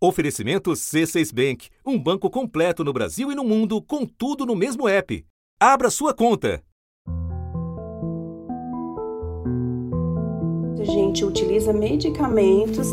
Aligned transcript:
Oferecimento 0.00 0.70
C6 0.70 1.34
Bank, 1.34 1.70
um 1.84 1.98
banco 1.98 2.30
completo 2.30 2.84
no 2.84 2.92
Brasil 2.92 3.32
e 3.32 3.34
no 3.34 3.42
mundo, 3.42 3.82
com 3.82 4.06
tudo 4.06 4.46
no 4.46 4.54
mesmo 4.54 4.86
app. 4.86 5.26
Abra 5.58 5.90
sua 5.90 6.14
conta. 6.14 6.62
A 10.78 10.84
gente 10.84 11.24
utiliza 11.24 11.72
medicamentos 11.72 12.86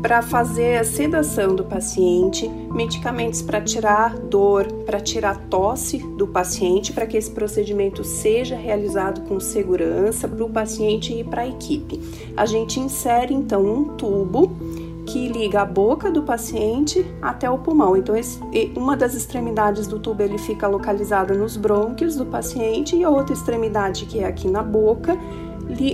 para 0.00 0.22
fazer 0.22 0.78
a 0.78 0.84
sedação 0.84 1.54
do 1.54 1.64
paciente, 1.64 2.48
medicamentos 2.48 3.42
para 3.42 3.60
tirar 3.60 4.16
dor, 4.16 4.66
para 4.86 4.98
tirar 4.98 5.36
tosse 5.48 5.98
do 6.16 6.26
paciente, 6.26 6.90
para 6.90 7.06
que 7.06 7.18
esse 7.18 7.30
procedimento 7.30 8.02
seja 8.02 8.56
realizado 8.56 9.28
com 9.28 9.38
segurança 9.38 10.26
para 10.26 10.42
o 10.44 10.48
paciente 10.48 11.12
e 11.12 11.22
para 11.22 11.42
a 11.42 11.48
equipe. 11.48 12.00
A 12.34 12.46
gente 12.46 12.80
insere 12.80 13.34
então 13.34 13.62
um 13.62 13.96
tubo 13.96 14.56
que 15.06 15.28
liga 15.28 15.62
a 15.62 15.64
boca 15.64 16.10
do 16.10 16.22
paciente 16.22 17.06
até 17.22 17.48
o 17.48 17.58
pulmão. 17.58 17.96
Então, 17.96 18.16
esse, 18.16 18.40
uma 18.76 18.96
das 18.96 19.14
extremidades 19.14 19.86
do 19.86 19.98
tubo 19.98 20.22
ele 20.22 20.36
fica 20.36 20.66
localizada 20.66 21.32
nos 21.32 21.56
brônquios 21.56 22.16
do 22.16 22.26
paciente 22.26 22.96
e 22.96 23.04
a 23.04 23.08
outra 23.08 23.32
extremidade, 23.32 24.04
que 24.06 24.18
é 24.18 24.26
aqui 24.26 24.48
na 24.48 24.62
boca, 24.62 25.16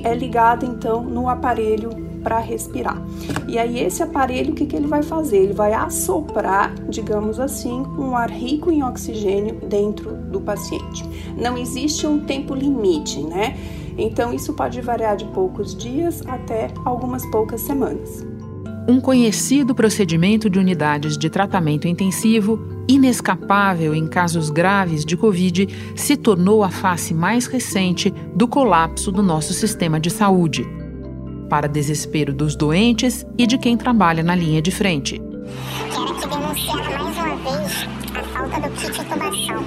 é 0.02 0.14
ligada 0.14 0.64
então 0.64 1.02
no 1.02 1.28
aparelho 1.28 1.90
para 2.22 2.38
respirar. 2.38 3.02
E 3.48 3.58
aí 3.58 3.80
esse 3.80 4.02
aparelho 4.02 4.52
o 4.52 4.54
que, 4.54 4.64
que 4.64 4.76
ele 4.76 4.86
vai 4.86 5.02
fazer? 5.02 5.38
Ele 5.38 5.52
vai 5.52 5.72
assoprar, 5.72 6.72
digamos 6.88 7.40
assim, 7.40 7.84
um 7.98 8.16
ar 8.16 8.30
rico 8.30 8.70
em 8.70 8.82
oxigênio 8.82 9.56
dentro 9.66 10.12
do 10.12 10.40
paciente. 10.40 11.04
Não 11.36 11.58
existe 11.58 12.06
um 12.06 12.20
tempo 12.20 12.54
limite, 12.54 13.20
né? 13.20 13.56
Então 13.98 14.32
isso 14.32 14.54
pode 14.54 14.80
variar 14.80 15.16
de 15.16 15.24
poucos 15.26 15.74
dias 15.76 16.22
até 16.26 16.68
algumas 16.84 17.26
poucas 17.26 17.60
semanas 17.60 18.31
um 18.88 19.00
conhecido 19.00 19.74
procedimento 19.74 20.50
de 20.50 20.58
unidades 20.58 21.16
de 21.16 21.30
tratamento 21.30 21.86
intensivo, 21.86 22.58
inescapável 22.88 23.94
em 23.94 24.06
casos 24.06 24.50
graves 24.50 25.04
de 25.04 25.16
Covid, 25.16 25.68
se 25.94 26.16
tornou 26.16 26.64
a 26.64 26.70
face 26.70 27.14
mais 27.14 27.46
recente 27.46 28.12
do 28.34 28.48
colapso 28.48 29.12
do 29.12 29.22
nosso 29.22 29.52
sistema 29.52 30.00
de 30.00 30.10
saúde. 30.10 30.66
Para 31.48 31.68
desespero 31.68 32.32
dos 32.32 32.56
doentes 32.56 33.26
e 33.38 33.46
de 33.46 33.58
quem 33.58 33.76
trabalha 33.76 34.22
na 34.22 34.34
linha 34.34 34.60
de 34.60 34.70
frente. 34.70 35.20
Quero 35.90 36.10
aqui 36.10 36.28
denunciar 36.28 37.02
mais 37.02 37.16
uma 37.16 37.36
vez 37.36 37.88
a 38.14 38.22
falta 38.24 38.60
do 38.60 38.74
kit 38.74 39.00
intubação. 39.00 39.64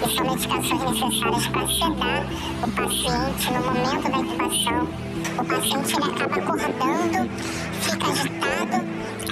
E 0.00 0.14
são 0.14 0.24
medicações 0.24 0.82
necessárias 0.82 1.46
para 1.48 1.66
sedar 1.66 2.26
o 2.62 2.70
paciente 2.72 3.52
no 3.52 3.60
momento 3.64 4.10
da 4.10 4.18
intubação. 4.18 5.07
O 5.38 5.44
paciente 5.44 5.94
ele 5.94 6.10
acaba 6.10 6.36
acordando 6.36 7.30
fica 7.80 8.06
agitado, 8.08 8.76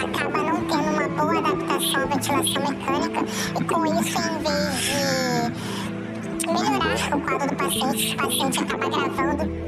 acaba 0.04 0.42
não 0.42 0.64
tendo 0.66 0.82
uma 0.82 1.08
boa 1.08 1.38
adaptação 1.38 2.02
à 2.02 2.06
ventilação 2.06 2.62
mecânica 2.62 3.24
e 3.60 3.64
com 3.64 3.86
isso, 3.86 4.18
em 4.18 4.38
vez 4.42 4.80
de 4.82 6.46
melhorar 6.46 7.16
o 7.16 7.20
quadro 7.20 7.48
do 7.48 7.56
paciente, 7.56 8.14
o 8.14 8.18
paciente 8.18 8.62
acaba 8.62 8.86
agravando. 8.86 9.66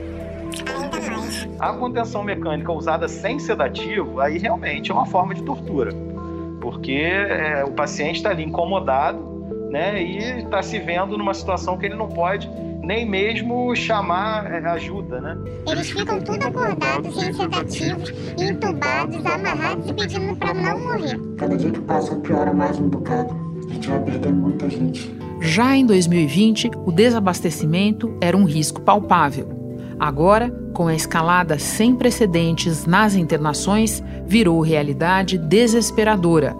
A 1.59 1.73
contenção 1.73 2.23
mecânica 2.23 2.73
usada 2.73 3.09
sem 3.09 3.41
sedativo, 3.41 4.21
aí 4.21 4.39
realmente 4.39 4.93
é 4.93 4.95
uma 4.95 5.07
forma 5.07 5.35
de 5.35 5.43
tortura, 5.43 5.91
porque 6.61 6.93
é, 6.93 7.65
o 7.65 7.73
paciente 7.73 8.17
está 8.17 8.31
ali 8.31 8.45
incomodado, 8.45 9.19
né, 9.71 10.01
e 10.01 10.43
está 10.45 10.63
se 10.63 10.79
vendo 10.79 11.19
numa 11.19 11.35
situação 11.35 11.77
que 11.77 11.87
ele 11.87 11.97
não 11.97 12.09
pode 12.09 12.49
nem 12.89 13.07
mesmo 13.07 13.77
chamar 13.77 14.51
é, 14.51 14.67
ajuda, 14.67 15.21
né? 15.21 15.37
Eles 15.71 15.91
ficam 15.91 16.19
tudo 16.23 16.43
acordados, 16.43 17.15
sem 17.15 17.35
sedativos, 17.35 18.15
entubados, 18.41 19.27
amarrados 19.27 19.91
e 19.91 19.93
pedindo 19.93 20.35
para 20.37 20.55
não 20.55 20.81
morrer. 20.81 21.21
Cada 21.37 21.55
dia 21.55 21.71
que 21.71 21.81
passa 21.83 22.17
piora 22.17 22.51
mais 22.55 22.79
um 22.79 22.89
bocado. 22.89 23.37
A 23.69 23.75
gente 23.75 23.91
vai 23.91 24.01
perder 24.01 24.33
muita 24.33 24.71
gente. 24.71 25.15
Já 25.39 25.77
em 25.77 25.85
2020, 25.85 26.71
o 26.87 26.91
desabastecimento 26.91 28.17
era 28.23 28.35
um 28.35 28.45
risco 28.45 28.81
palpável. 28.81 29.77
Agora, 30.01 30.51
com 30.73 30.87
a 30.87 30.95
escalada 30.95 31.59
sem 31.59 31.95
precedentes 31.95 32.87
nas 32.87 33.15
internações, 33.15 34.03
virou 34.27 34.63
realidade 34.63 35.37
desesperadora 35.37 36.57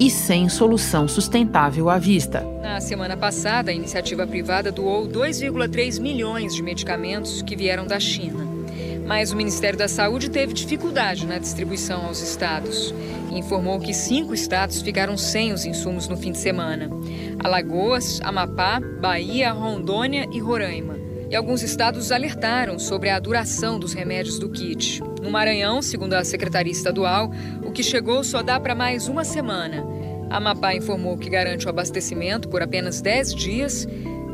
e 0.00 0.10
sem 0.10 0.48
solução 0.48 1.06
sustentável 1.06 1.90
à 1.90 1.98
vista. 1.98 2.42
Na 2.62 2.80
semana 2.80 3.16
passada, 3.16 3.70
a 3.70 3.74
iniciativa 3.74 4.26
privada 4.26 4.72
doou 4.72 5.06
2,3 5.06 6.00
milhões 6.00 6.54
de 6.54 6.62
medicamentos 6.62 7.42
que 7.42 7.54
vieram 7.54 7.86
da 7.86 8.00
China. 8.00 8.48
Mas 9.06 9.30
o 9.30 9.36
Ministério 9.36 9.78
da 9.78 9.88
Saúde 9.88 10.30
teve 10.30 10.54
dificuldade 10.54 11.26
na 11.26 11.38
distribuição 11.38 12.06
aos 12.06 12.22
estados 12.22 12.94
informou 13.38 13.78
que 13.78 13.94
cinco 13.94 14.34
estados 14.34 14.82
ficaram 14.82 15.16
sem 15.16 15.52
os 15.52 15.64
insumos 15.64 16.08
no 16.08 16.16
fim 16.16 16.32
de 16.32 16.38
semana: 16.38 16.90
Alagoas, 17.42 18.20
Amapá, 18.22 18.80
Bahia, 18.80 19.52
Rondônia 19.52 20.26
e 20.32 20.40
Roraima. 20.40 20.99
E 21.30 21.36
alguns 21.36 21.62
estados 21.62 22.10
alertaram 22.10 22.76
sobre 22.76 23.08
a 23.08 23.20
duração 23.20 23.78
dos 23.78 23.92
remédios 23.92 24.36
do 24.36 24.48
kit. 24.48 25.00
No 25.22 25.30
Maranhão, 25.30 25.80
segundo 25.80 26.14
a 26.14 26.24
Secretaria 26.24 26.72
Estadual, 26.72 27.30
o 27.64 27.70
que 27.70 27.84
chegou 27.84 28.24
só 28.24 28.42
dá 28.42 28.58
para 28.58 28.74
mais 28.74 29.06
uma 29.06 29.22
semana. 29.22 29.86
A 30.28 30.38
Amapá 30.38 30.74
informou 30.74 31.16
que 31.16 31.30
garante 31.30 31.66
o 31.66 31.70
abastecimento 31.70 32.48
por 32.48 32.62
apenas 32.62 33.00
10 33.00 33.32
dias. 33.36 33.86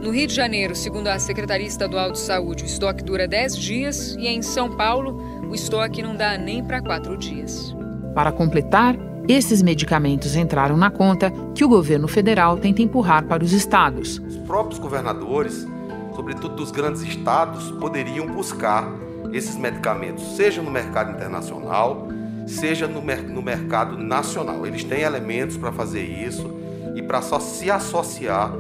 No 0.03 0.11
Rio 0.11 0.27
de 0.27 0.35
Janeiro, 0.35 0.75
segundo 0.75 1.09
a 1.09 1.19
Secretaria 1.19 1.67
Estadual 1.67 2.13
de 2.13 2.19
Saúde, 2.19 2.63
o 2.63 2.67
estoque 2.67 3.05
dura 3.05 3.29
10 3.29 3.59
dias 3.59 4.17
e 4.19 4.27
em 4.27 4.41
São 4.41 4.75
Paulo, 4.75 5.21
o 5.51 5.55
estoque 5.55 6.01
não 6.01 6.17
dá 6.17 6.39
nem 6.39 6.65
para 6.65 6.81
4 6.81 7.15
dias. 7.19 7.77
Para 8.15 8.33
completar, 8.33 8.97
esses 9.29 9.61
medicamentos 9.61 10.35
entraram 10.35 10.79
na 10.79 10.91
conta 10.91 11.31
que 11.55 11.63
o 11.63 11.69
governo 11.69 12.09
federal 12.09 12.57
tenta 12.57 12.81
empurrar 12.81 13.27
para 13.27 13.45
os 13.45 13.53
estados. 13.53 14.19
Os 14.27 14.39
próprios 14.39 14.79
governadores, 14.79 15.67
sobretudo 16.17 16.57
dos 16.57 16.71
grandes 16.71 17.03
estados, 17.03 17.71
poderiam 17.73 18.27
buscar 18.27 18.91
esses 19.33 19.55
medicamentos, 19.55 20.35
seja 20.35 20.63
no 20.63 20.71
mercado 20.71 21.13
internacional, 21.13 22.09
seja 22.47 22.89
no, 22.89 23.03
mer 23.03 23.23
no 23.23 23.43
mercado 23.43 23.99
nacional. 23.99 24.67
Eles 24.67 24.83
têm 24.83 25.03
elementos 25.03 25.59
para 25.59 25.71
fazer 25.71 26.03
isso 26.03 26.51
e 26.95 27.03
para 27.03 27.21
se 27.21 27.71
associar 27.71 28.51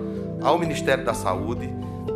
ao 0.42 0.58
Ministério 0.58 1.04
da 1.04 1.14
Saúde 1.14 1.68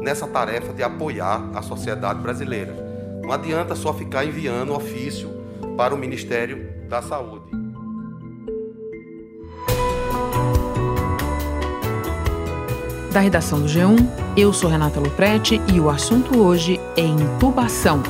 nessa 0.03 0.27
tarefa 0.27 0.75
de 0.75 0.83
apoiar 0.83 1.51
a 1.55 1.63
sociedade 1.63 2.21
brasileira. 2.21 2.75
Não 3.23 3.33
adianta 3.33 3.75
só 3.75 3.95
ficar 3.95 4.25
enviando 4.25 4.75
ofício 4.75 5.31
para 5.77 5.95
o 5.95 5.99
Ministério 5.99 6.69
da 6.89 7.01
Saúde. 7.01 7.60
Da 13.13 13.19
redação 13.19 13.61
do 13.61 13.67
G1, 13.67 14.09
eu 14.37 14.53
sou 14.53 14.71
Renata 14.71 15.01
Luprete 15.01 15.61
e 15.73 15.81
o 15.81 15.91
assunto 15.91 16.39
hoje 16.39 16.81
é 16.97 17.01
intubação. 17.01 18.01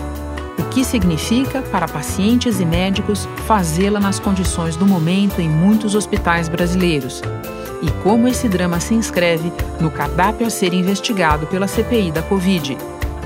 O 0.59 0.65
que 0.65 0.85
significa 0.85 1.63
para 1.63 1.89
pacientes 1.89 2.61
e 2.61 2.67
médicos 2.67 3.27
fazê-la 3.47 3.99
nas 3.99 4.19
condições 4.21 4.77
do 4.77 4.85
momento 4.85 5.41
em 5.41 5.49
muitos 5.49 5.95
hospitais 5.95 6.51
brasileiros? 6.51 7.23
E 7.81 7.91
como 8.03 8.29
esse 8.29 8.47
drama 8.47 8.79
se 8.79 8.93
inscreve 8.93 9.51
no 9.81 9.91
cardápio 9.91 10.47
a 10.47 10.51
ser 10.51 10.75
investigado 10.75 11.47
pela 11.47 11.67
CPI 11.67 12.13
da 12.13 12.21
Covid. 12.21 12.77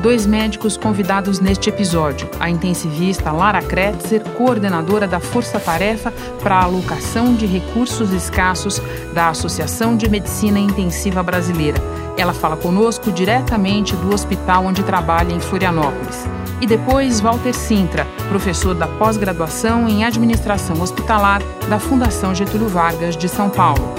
Dois 0.05 0.27
médicos 0.27 0.77
convidados 0.77 1.41
neste 1.41 1.71
episódio: 1.71 2.29
a 2.39 2.51
intensivista 2.51 3.33
Lara 3.33 3.63
Kretzer, 3.63 4.23
coordenadora 4.37 5.09
da 5.09 5.19
Força 5.19 5.59
Tarefa 5.59 6.13
para 6.43 6.57
a 6.57 6.65
Alocação 6.65 7.35
de 7.35 7.47
Recursos 7.47 8.13
Escassos 8.13 8.83
da 9.15 9.31
Associação 9.31 9.97
de 9.97 10.07
Medicina 10.07 10.59
Intensiva 10.59 11.23
Brasileira. 11.23 11.79
Ela 12.19 12.35
fala 12.35 12.55
conosco 12.55 13.11
diretamente 13.11 13.97
do 13.97 14.13
hospital 14.13 14.67
onde 14.67 14.83
trabalha 14.83 15.33
em 15.33 15.41
Florianópolis. 15.41 16.27
E 16.61 16.67
depois 16.67 17.21
Walter 17.21 17.55
Sintra, 17.55 18.07
professor 18.29 18.75
da 18.75 18.87
pós-graduação 18.87 19.89
em 19.89 20.05
Administração 20.05 20.83
Hospitalar 20.83 21.41
da 21.67 21.79
Fundação 21.79 22.35
Getúlio 22.35 22.69
Vargas 22.69 23.17
de 23.17 23.27
São 23.27 23.49
Paulo. 23.49 23.95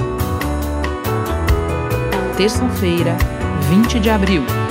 Terça-feira, 2.38 3.18
20 3.72 4.00
de 4.00 4.12
abril. 4.12 4.65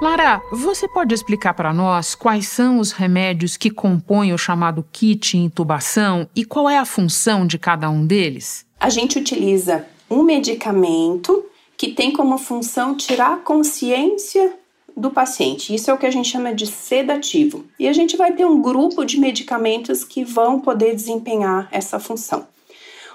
Lara, 0.00 0.42
você 0.52 0.86
pode 0.86 1.14
explicar 1.14 1.54
para 1.54 1.72
nós 1.72 2.14
quais 2.14 2.48
são 2.48 2.78
os 2.78 2.92
remédios 2.92 3.56
que 3.56 3.70
compõem 3.70 4.34
o 4.34 4.38
chamado 4.38 4.84
kit 4.92 5.38
intubação 5.38 6.28
e 6.36 6.44
qual 6.44 6.68
é 6.68 6.76
a 6.76 6.84
função 6.84 7.46
de 7.46 7.58
cada 7.58 7.88
um 7.88 8.06
deles? 8.06 8.66
A 8.78 8.90
gente 8.90 9.18
utiliza 9.18 9.86
um 10.10 10.22
medicamento 10.22 11.46
que 11.78 11.92
tem 11.92 12.12
como 12.12 12.36
função 12.36 12.94
tirar 12.94 13.32
a 13.32 13.36
consciência 13.38 14.54
do 14.94 15.10
paciente. 15.10 15.74
Isso 15.74 15.90
é 15.90 15.94
o 15.94 15.98
que 15.98 16.06
a 16.06 16.10
gente 16.10 16.28
chama 16.28 16.54
de 16.54 16.66
sedativo. 16.66 17.64
E 17.78 17.88
a 17.88 17.92
gente 17.92 18.18
vai 18.18 18.32
ter 18.32 18.44
um 18.44 18.60
grupo 18.60 19.02
de 19.04 19.18
medicamentos 19.18 20.04
que 20.04 20.24
vão 20.24 20.60
poder 20.60 20.94
desempenhar 20.94 21.68
essa 21.72 21.98
função. 21.98 22.46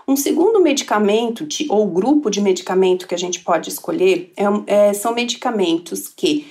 Um 0.07 0.15
segundo 0.15 0.59
medicamento 0.59 1.45
de, 1.45 1.67
ou 1.69 1.87
grupo 1.87 2.29
de 2.29 2.41
medicamento 2.41 3.07
que 3.07 3.15
a 3.15 3.17
gente 3.17 3.39
pode 3.39 3.69
escolher 3.69 4.33
é, 4.35 4.89
é, 4.89 4.93
são 4.93 5.13
medicamentos 5.13 6.07
que 6.07 6.47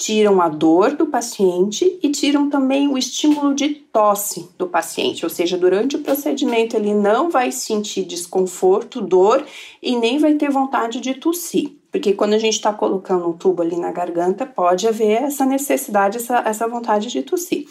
tiram 0.00 0.40
a 0.40 0.48
dor 0.48 0.92
do 0.96 1.04
paciente 1.04 1.98
e 2.02 2.08
tiram 2.08 2.48
também 2.48 2.88
o 2.88 2.96
estímulo 2.96 3.54
de 3.54 3.68
tosse 3.68 4.48
do 4.56 4.66
paciente, 4.66 5.26
ou 5.26 5.30
seja, 5.30 5.58
durante 5.58 5.94
o 5.94 5.98
procedimento 5.98 6.74
ele 6.74 6.94
não 6.94 7.28
vai 7.28 7.52
sentir 7.52 8.06
desconforto, 8.06 9.02
dor 9.02 9.44
e 9.82 9.94
nem 9.94 10.18
vai 10.18 10.34
ter 10.36 10.50
vontade 10.50 11.00
de 11.00 11.12
tossir. 11.12 11.72
Porque 11.92 12.14
quando 12.14 12.32
a 12.32 12.38
gente 12.38 12.54
está 12.54 12.72
colocando 12.72 13.28
um 13.28 13.34
tubo 13.34 13.60
ali 13.60 13.76
na 13.76 13.92
garganta, 13.92 14.46
pode 14.46 14.88
haver 14.88 15.24
essa 15.24 15.44
necessidade, 15.44 16.16
essa, 16.16 16.38
essa 16.46 16.66
vontade 16.66 17.08
de 17.08 17.22
tossir. 17.22 17.66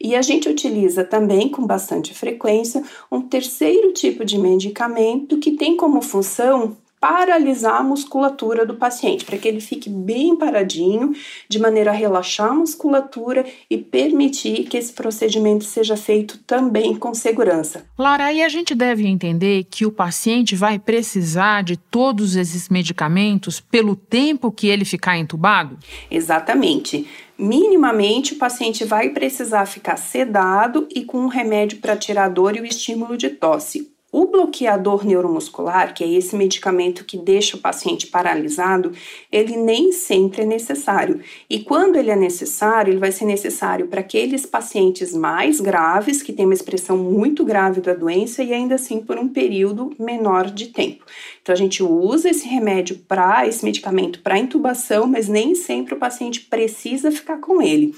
E 0.00 0.16
a 0.16 0.22
gente 0.22 0.48
utiliza 0.48 1.04
também 1.04 1.48
com 1.48 1.64
bastante 1.64 2.12
frequência 2.12 2.82
um 3.10 3.20
terceiro 3.20 3.92
tipo 3.92 4.24
de 4.24 4.36
medicamento 4.36 5.38
que 5.38 5.52
tem 5.52 5.76
como 5.76 6.02
função 6.02 6.76
paralisar 7.00 7.76
a 7.76 7.82
musculatura 7.82 8.66
do 8.66 8.74
paciente, 8.74 9.24
para 9.24 9.38
que 9.38 9.46
ele 9.46 9.60
fique 9.60 9.88
bem 9.88 10.36
paradinho, 10.36 11.12
de 11.48 11.58
maneira 11.58 11.90
a 11.90 11.94
relaxar 11.94 12.50
a 12.50 12.54
musculatura 12.54 13.44
e 13.70 13.78
permitir 13.78 14.64
que 14.64 14.76
esse 14.76 14.92
procedimento 14.92 15.64
seja 15.64 15.96
feito 15.96 16.38
também 16.38 16.96
com 16.96 17.14
segurança. 17.14 17.84
Lara, 17.98 18.26
aí 18.26 18.42
a 18.42 18.48
gente 18.48 18.74
deve 18.74 19.06
entender 19.06 19.64
que 19.70 19.86
o 19.86 19.92
paciente 19.92 20.54
vai 20.56 20.78
precisar 20.78 21.62
de 21.62 21.76
todos 21.76 22.36
esses 22.36 22.68
medicamentos 22.68 23.60
pelo 23.60 23.94
tempo 23.94 24.50
que 24.50 24.68
ele 24.68 24.84
ficar 24.84 25.18
entubado? 25.18 25.78
Exatamente 26.10 27.06
minimamente 27.38 28.32
o 28.32 28.36
paciente 28.36 28.84
vai 28.84 29.10
precisar 29.10 29.64
ficar 29.64 29.96
sedado 29.96 30.88
e 30.92 31.04
com 31.04 31.20
um 31.20 31.28
remédio 31.28 31.78
para 31.78 31.96
tirar 31.96 32.28
dor 32.28 32.56
e 32.56 32.60
o 32.60 32.66
estímulo 32.66 33.16
de 33.16 33.30
tosse. 33.30 33.96
O 34.10 34.26
bloqueador 34.26 35.04
neuromuscular, 35.04 35.92
que 35.92 36.02
é 36.02 36.08
esse 36.08 36.34
medicamento 36.34 37.04
que 37.04 37.18
deixa 37.18 37.58
o 37.58 37.60
paciente 37.60 38.06
paralisado, 38.06 38.92
ele 39.30 39.54
nem 39.54 39.92
sempre 39.92 40.42
é 40.42 40.46
necessário. 40.46 41.20
E 41.48 41.58
quando 41.58 41.96
ele 41.96 42.10
é 42.10 42.16
necessário, 42.16 42.90
ele 42.90 43.00
vai 43.00 43.12
ser 43.12 43.26
necessário 43.26 43.86
para 43.86 44.00
aqueles 44.00 44.46
pacientes 44.46 45.12
mais 45.12 45.60
graves, 45.60 46.22
que 46.22 46.32
têm 46.32 46.46
uma 46.46 46.54
expressão 46.54 46.96
muito 46.96 47.44
grave 47.44 47.82
da 47.82 47.92
doença 47.92 48.42
e 48.42 48.54
ainda 48.54 48.76
assim 48.76 49.00
por 49.00 49.18
um 49.18 49.28
período 49.28 49.94
menor 49.98 50.50
de 50.50 50.68
tempo. 50.68 51.04
Então 51.42 51.52
a 51.52 51.58
gente 51.58 51.82
usa 51.82 52.30
esse 52.30 52.48
remédio 52.48 53.00
para 53.06 53.46
esse 53.46 53.62
medicamento 53.62 54.22
para 54.22 54.38
intubação, 54.38 55.06
mas 55.06 55.28
nem 55.28 55.54
sempre 55.54 55.92
o 55.92 55.98
paciente 55.98 56.40
precisa 56.40 57.10
ficar 57.10 57.40
com 57.40 57.60
ele. 57.60 57.94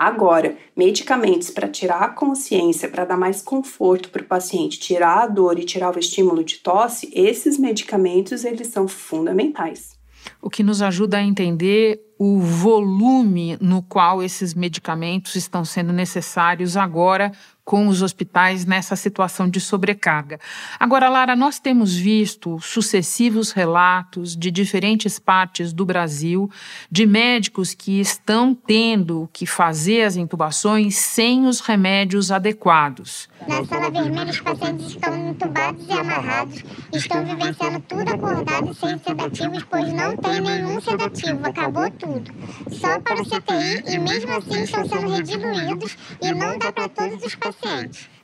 Agora, 0.00 0.56
medicamentos 0.74 1.50
para 1.50 1.68
tirar 1.68 2.02
a 2.02 2.08
consciência, 2.08 2.88
para 2.88 3.04
dar 3.04 3.18
mais 3.18 3.42
conforto 3.42 4.08
para 4.08 4.22
o 4.22 4.24
paciente, 4.24 4.80
tirar 4.80 5.24
a 5.24 5.26
dor 5.26 5.58
e 5.58 5.64
tirar 5.66 5.94
o 5.94 5.98
estímulo 5.98 6.42
de 6.42 6.56
tosse, 6.56 7.12
esses 7.14 7.58
medicamentos 7.58 8.46
eles 8.46 8.68
são 8.68 8.88
fundamentais. 8.88 9.98
O 10.40 10.48
que 10.48 10.62
nos 10.62 10.80
ajuda 10.80 11.18
a 11.18 11.22
entender 11.22 12.00
o 12.18 12.38
volume 12.40 13.58
no 13.60 13.82
qual 13.82 14.22
esses 14.22 14.54
medicamentos 14.54 15.34
estão 15.34 15.66
sendo 15.66 15.92
necessários 15.92 16.78
agora 16.78 17.30
com 17.70 17.86
os 17.86 18.02
hospitais 18.02 18.64
nessa 18.64 18.96
situação 18.96 19.48
de 19.48 19.60
sobrecarga. 19.60 20.40
Agora, 20.76 21.08
Lara, 21.08 21.36
nós 21.36 21.60
temos 21.60 21.94
visto 21.94 22.58
sucessivos 22.58 23.52
relatos 23.52 24.34
de 24.36 24.50
diferentes 24.50 25.20
partes 25.20 25.72
do 25.72 25.84
Brasil 25.86 26.50
de 26.90 27.06
médicos 27.06 27.72
que 27.72 28.00
estão 28.00 28.56
tendo 28.56 29.30
que 29.32 29.46
fazer 29.46 30.02
as 30.02 30.16
intubações 30.16 30.96
sem 30.96 31.46
os 31.46 31.60
remédios 31.60 32.32
adequados. 32.32 33.28
Na 33.46 33.64
sala 33.64 33.88
vermelha, 33.88 34.32
os 34.32 34.40
pacientes 34.40 34.86
estão 34.88 35.30
intubados 35.30 35.86
e 35.88 35.92
amarrados, 35.92 36.64
estão 36.92 37.24
vivenciando 37.24 37.78
tudo 37.88 38.12
acordado 38.12 38.74
sem 38.74 38.98
sedativos, 38.98 39.64
pois 39.70 39.92
não 39.92 40.16
tem 40.16 40.40
nenhum 40.40 40.80
sedativo, 40.80 41.46
acabou 41.46 41.88
tudo. 41.92 42.32
Só 42.72 43.00
para 43.00 43.22
o 43.22 43.24
CTI 43.24 43.94
e 43.94 43.98
mesmo 43.98 44.32
assim 44.32 44.64
estão 44.64 44.84
sendo 44.88 45.08
rediluídos 45.08 45.96
e 46.20 46.32
não 46.32 46.58
dá 46.58 46.72
para 46.72 46.88
todos 46.88 47.24
os 47.24 47.34
pacientes 47.36 47.59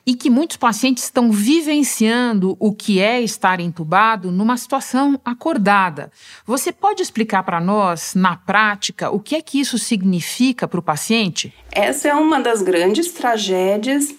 E 0.08 0.14
que 0.14 0.30
muitos 0.30 0.56
pacientes 0.56 1.02
estão 1.02 1.32
vivenciando 1.32 2.56
o 2.60 2.72
que 2.72 3.00
é 3.00 3.20
estar 3.20 3.58
entubado 3.58 4.30
numa 4.30 4.56
situação 4.56 5.20
acordada. 5.24 6.12
Você 6.46 6.70
pode 6.70 7.02
explicar 7.02 7.42
para 7.42 7.60
nós, 7.60 8.14
na 8.14 8.36
prática, 8.36 9.10
o 9.10 9.18
que 9.18 9.34
é 9.34 9.42
que 9.42 9.58
isso 9.58 9.76
significa 9.78 10.68
para 10.68 10.78
o 10.78 10.82
paciente? 10.82 11.52
Essa 11.72 12.08
é 12.08 12.14
uma 12.14 12.40
das 12.40 12.62
grandes 12.62 13.10
tragédias 13.10 14.14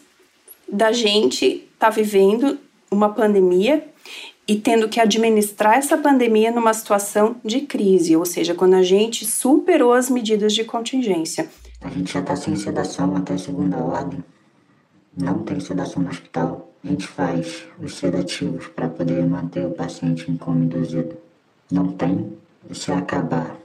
da 0.68 0.92
gente 0.92 1.46
estar 1.46 1.88
tá 1.88 1.90
vivendo 1.90 2.60
uma 2.92 3.10
pandemia 3.10 3.88
e 4.46 4.56
tendo 4.56 4.90
que 4.90 5.00
administrar 5.00 5.78
essa 5.78 5.98
pandemia 5.98 6.52
numa 6.52 6.74
situação 6.74 7.36
de 7.44 7.62
crise, 7.62 8.16
ou 8.16 8.26
seja, 8.26 8.54
quando 8.54 8.76
a 8.76 8.84
gente 8.84 9.26
superou 9.26 9.94
as 9.94 10.10
medidas 10.10 10.54
de 10.54 10.64
contingência. 10.66 11.50
A 11.82 11.90
gente 11.90 12.14
já 12.14 12.20
está 12.22 12.36
sem 12.36 12.56
sedação 12.56 13.16
até 13.16 13.34
a 13.34 13.38
segunda 13.38 13.78
ordem 13.78 14.24
não 15.18 15.40
tem 15.40 15.60
sedação 15.60 16.04
no 16.04 16.10
hospital, 16.10 16.72
a 16.84 16.88
gente 16.88 17.08
faz 17.08 17.66
os 17.82 17.96
sedativos 17.96 18.68
para 18.68 18.88
poder 18.88 19.26
manter 19.26 19.66
o 19.66 19.72
paciente 19.72 20.30
em 20.30 20.38
coma 20.38 20.64
induzido. 20.64 21.18
Não 21.72 21.92
tem, 21.94 22.38
se 22.72 22.92
acabar, 22.92 23.58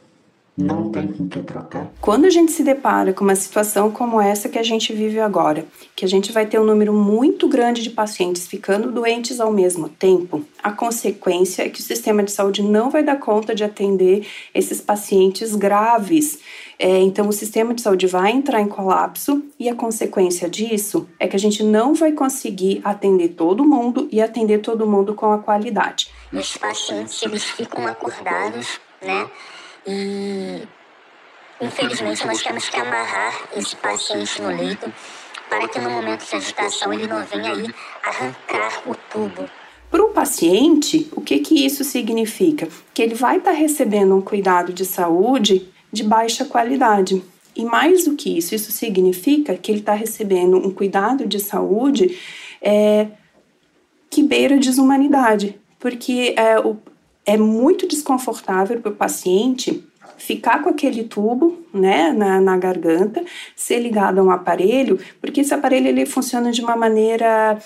não 0.62 0.91
tem 0.91 1.09
com 1.09 1.29
que 1.29 1.41
trocar. 1.41 1.91
Quando 2.00 2.25
a 2.25 2.31
gente 2.31 2.53
se 2.53 2.62
depara 2.62 3.12
com 3.12 3.25
uma 3.25 3.35
situação 3.35 3.91
como 3.91 4.20
essa 4.20 4.49
que 4.49 4.59
a 4.59 4.62
gente 4.62 4.93
vive 4.93 5.20
agora, 5.20 5.67
que 5.94 6.05
a 6.05 6.09
gente 6.09 6.32
vai 6.32 6.47
ter 6.47 6.59
um 6.59 6.64
número 6.64 6.93
muito 6.93 7.49
grande 7.49 7.82
de 7.82 7.91
pacientes 7.91 8.47
ficando 8.47 8.91
doentes 8.91 9.41
ao 9.41 9.53
mesmo 9.53 9.88
tempo, 9.88 10.44
a 10.62 10.73
consequência 10.73 11.64
é 11.64 11.69
que 11.69 11.81
o 11.81 11.82
sistema 11.82 12.23
de 12.23 12.31
saúde 12.31 12.62
não 12.62 12.91
vai 12.91 13.03
dar 13.03 13.17
conta 13.17 13.55
de 13.55 13.64
atender 13.64 14.26
esses 14.55 14.81
pacientes 14.81 15.55
graves 15.55 16.38
é, 16.85 16.99
então, 16.99 17.29
o 17.29 17.32
sistema 17.32 17.73
de 17.73 17.81
saúde 17.81 18.09
vai 18.09 18.32
entrar 18.32 18.61
em 18.61 18.67
colapso 18.67 19.41
e 19.56 19.69
a 19.69 19.75
consequência 19.75 20.50
disso 20.50 21.09
é 21.17 21.29
que 21.29 21.37
a 21.37 21.38
gente 21.38 21.62
não 21.62 21.94
vai 21.94 22.11
conseguir 22.11 22.81
atender 22.82 23.29
todo 23.29 23.64
mundo 23.64 24.09
e 24.11 24.20
atender 24.20 24.59
todo 24.59 24.85
mundo 24.85 25.14
com 25.14 25.32
a 25.32 25.38
qualidade. 25.38 26.11
Os 26.32 26.56
pacientes, 26.56 27.23
eles 27.23 27.44
ficam 27.44 27.87
acordados, 27.87 28.81
né? 29.00 29.31
E, 29.87 30.62
infelizmente, 31.61 32.26
nós 32.26 32.43
temos 32.43 32.69
que 32.69 32.79
amarrar 32.79 33.49
esse 33.56 33.75
paciente 33.76 34.40
no 34.40 34.49
leito 34.49 34.93
para 35.49 35.69
que 35.69 35.79
no 35.79 35.90
momento 35.90 36.29
de 36.29 36.37
agitação 36.37 36.93
ele 36.93 37.06
não 37.06 37.25
venha 37.25 37.52
aí 37.52 37.75
arrancar 38.02 38.82
o 38.87 38.94
tubo. 38.94 39.49
Para 39.90 40.02
o 40.02 40.08
paciente, 40.08 41.08
o 41.14 41.20
que, 41.20 41.40
que 41.40 41.67
isso 41.67 41.84
significa? 41.84 42.69
Que 42.94 43.02
ele 43.02 43.14
vai 43.14 43.37
estar 43.37 43.50
tá 43.50 43.56
recebendo 43.56 44.17
um 44.17 44.23
cuidado 44.23 44.73
de 44.73 44.87
saúde 44.87 45.69
de 45.93 46.02
baixa 46.02 46.46
qualidade. 46.46 47.23
E 47.55 47.64
mais 47.64 48.06
do 48.06 48.17
que 48.17 48.38
isso, 48.38 48.55
isso 48.55 48.73
significa 48.73 49.55
que 49.55 49.70
ele 49.70 49.81
está 49.81 49.93
recebendo 49.93 50.56
um 50.56 50.70
cuidado 50.70 51.26
de 51.26 51.38
saúde 51.38 52.19
é, 52.62 53.08
que 54.08 54.23
beira 54.23 54.56
desumanidade, 54.56 55.61
porque 55.78 56.35
é, 56.37 56.59
o, 56.59 56.78
é 57.25 57.37
muito 57.37 57.87
desconfortável 57.87 58.81
para 58.81 58.91
o 58.91 58.95
paciente 58.95 59.85
ficar 60.23 60.62
com 60.62 60.69
aquele 60.69 61.02
tubo, 61.02 61.59
né, 61.75 62.12
na, 62.12 62.41
na 62.41 62.57
garganta, 62.57 63.25
ser 63.57 63.81
ligado 63.81 64.21
a 64.21 64.23
um 64.23 64.31
aparelho, 64.31 65.00
porque 65.21 65.41
esse 65.41 65.52
aparelho 65.52 65.88
ele 65.88 66.07
funciona 66.07 66.52
de 66.52 66.61
uma 66.61 66.76
maneira 66.76 67.59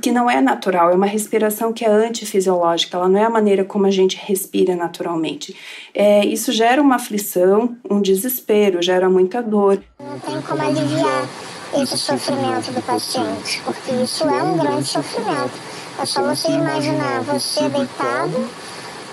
que 0.00 0.12
não 0.12 0.30
é 0.30 0.40
natural, 0.40 0.90
é 0.90 0.94
uma 0.94 1.06
respiração 1.06 1.72
que 1.72 1.84
é 1.84 1.88
antifisiológica, 1.88 2.96
ela 2.96 3.08
não 3.08 3.18
é 3.18 3.24
a 3.24 3.30
maneira 3.30 3.64
como 3.64 3.86
a 3.86 3.90
gente 3.90 4.16
respira 4.16 4.76
naturalmente. 4.76 5.56
É, 5.92 6.24
isso 6.24 6.52
gera 6.52 6.80
uma 6.80 6.96
aflição, 6.96 7.76
um 7.90 8.00
desespero, 8.00 8.80
gera 8.80 9.10
muita 9.10 9.42
dor. 9.42 9.82
Não 9.98 10.18
tem 10.20 10.40
como 10.42 10.62
aliviar 10.62 11.28
esse 11.76 11.98
sofrimento 11.98 12.70
do 12.70 12.82
paciente, 12.82 13.60
porque 13.64 13.90
isso 13.90 14.22
é 14.24 14.42
um 14.42 14.56
grande 14.56 14.86
sofrimento. 14.86 15.74
É 16.00 16.06
só 16.06 16.22
você 16.22 16.48
imaginar 16.48 17.22
você 17.22 17.68
deitado 17.68 18.48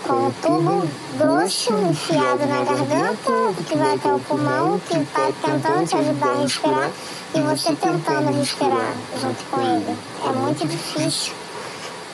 com 0.03 0.27
o 0.27 0.34
tubo 0.41 0.88
grosso 1.17 1.74
enfiado 1.74 2.46
na 2.46 2.63
garganta, 2.63 3.63
que 3.67 3.77
vai 3.77 3.96
até 3.96 4.13
o 4.13 4.20
pulmão, 4.20 4.79
que 4.79 4.98
está 4.98 5.31
tentando 5.41 5.88
te 5.88 5.96
ajudar 5.96 6.29
a 6.29 6.41
respirar, 6.41 6.91
e 7.36 7.41
você 7.41 7.75
tentando 7.75 8.38
respirar 8.38 8.93
junto 9.20 9.43
com 9.46 9.62
ele. 9.62 9.98
É 10.25 10.31
muito 10.31 10.67
difícil 10.67 11.34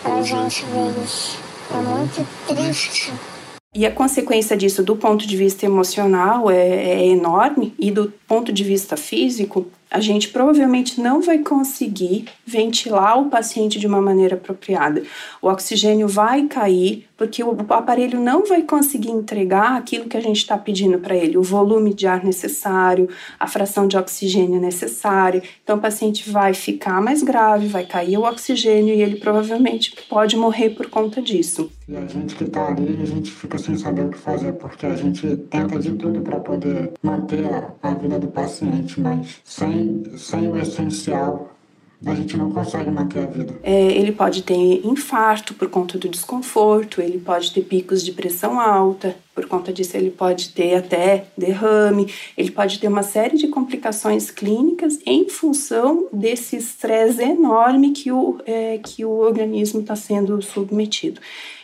para 0.04 0.16
a 0.16 0.22
gente 0.22 0.66
ver 0.66 1.04
isso. 1.04 1.38
É 1.72 1.78
muito 1.78 2.28
triste. 2.48 3.14
E 3.76 3.86
a 3.86 3.92
consequência 3.92 4.58
disso, 4.58 4.82
do 4.82 4.96
ponto 4.96 5.28
de 5.28 5.38
vista 5.38 5.66
emocional, 5.66 6.50
é, 6.50 6.56
é, 6.58 7.06
enorme, 7.06 7.76
e 7.78 7.92
do 7.92 8.12
ponto 8.28 8.52
de 8.52 8.64
vista 8.64 8.98
físico, 8.98 9.68
a 9.92 10.00
gente 10.00 10.30
provavelmente 10.30 11.00
não 11.00 11.22
vai 11.22 11.40
conseguir 11.40 12.26
ventilar 12.46 13.20
o 13.20 13.30
paciente 13.30 13.78
de 13.78 13.86
uma 13.86 14.02
maneira 14.02 14.36
apropriada. 14.36 15.04
O 15.42 15.48
oxigênio 15.48 16.08
vai 16.08 16.48
cair, 16.48 17.08
porque 17.18 17.44
o 17.44 17.58
aparelho 17.70 18.20
não 18.20 18.46
vai 18.46 18.62
conseguir 18.62 19.10
entregar 19.10 19.76
aquilo 19.76 20.08
que 20.08 20.16
a 20.16 20.22
gente 20.22 20.38
está 20.38 20.58
pedindo 20.58 21.00
para 21.00 21.16
ele, 21.16 21.38
o 21.38 21.44
volume 21.44 21.94
de 21.94 22.06
ar 22.06 22.24
necessário, 22.24 23.10
a 23.40 23.48
fração 23.48 23.88
de 23.88 23.98
oxigênio 23.98 24.62
necessária. 24.62 25.42
Então, 25.64 25.78
o 25.78 25.82
paciente 25.82 26.30
vai 26.30 26.54
ficar 26.54 27.02
mais 27.02 27.24
grave, 27.24 27.68
vai 27.68 27.86
cair 27.86 28.18
o 28.18 28.24
oxigênio 28.24 28.94
e 28.94 29.02
ele 29.02 29.16
provavelmente 29.18 29.96
pode 30.08 30.38
morrer 30.38 30.70
por 30.70 30.90
conta 30.90 31.22
disso. 31.22 31.72
E 31.90 31.96
a 31.96 32.06
gente 32.06 32.36
que 32.36 32.44
está 32.44 32.68
ali, 32.68 33.00
a 33.02 33.06
gente 33.06 33.32
fica 33.32 33.58
sem 33.58 33.78
saber 33.78 34.06
o 34.06 34.10
que 34.10 34.18
fazer, 34.18 34.54
porque 34.54 34.86
a 34.86 34.96
gente 34.96 35.38
tenta 35.50 35.80
de 35.80 35.94
tudo 35.94 36.22
para 36.22 36.40
poder 36.40 36.92
manter 37.02 37.46
a, 37.46 37.74
a 37.82 37.94
vida 37.94 38.20
do 38.20 38.28
paciente, 38.28 39.00
mas 39.00 39.42
sem, 39.44 40.04
sem 40.18 40.52
o 40.52 40.58
essencial 40.58 41.57
a 42.06 42.14
gente 42.14 42.38
não 42.38 42.52
consegue 42.52 42.92
manter 42.92 43.24
a 43.24 43.26
vida. 43.26 43.60
É, 43.64 43.92
ele 43.92 44.12
pode 44.12 44.44
ter 44.44 44.86
infarto 44.86 45.54
por 45.56 45.68
conta 45.70 45.98
do 45.98 46.08
desconforto, 46.08 47.02
ele 47.02 47.18
pode 47.18 47.52
ter 47.52 47.62
picos 47.62 48.06
de 48.06 48.12
pressão 48.12 48.60
alta, 48.60 49.16
por 49.34 49.48
conta 49.48 49.74
disso 49.74 49.98
ele 49.98 50.12
pode 50.12 50.50
ter 50.50 50.76
até 50.76 51.26
derrame, 51.36 52.14
ele 52.38 52.52
pode 52.52 52.80
ter 52.80 52.88
uma 52.88 53.04
série 53.04 53.36
de 53.38 53.48
complicações 53.48 54.30
clínicas 54.30 55.00
em 55.06 55.28
função 55.28 56.08
desse 56.14 56.58
estresse 56.58 57.24
enorme 57.24 57.92
que 57.92 58.12
o, 58.12 58.38
é, 58.46 58.78
que 58.78 59.04
o 59.04 59.12
organismo 59.12 59.82
está 59.82 59.96
sendo 59.96 60.40
submetido. 60.42 61.20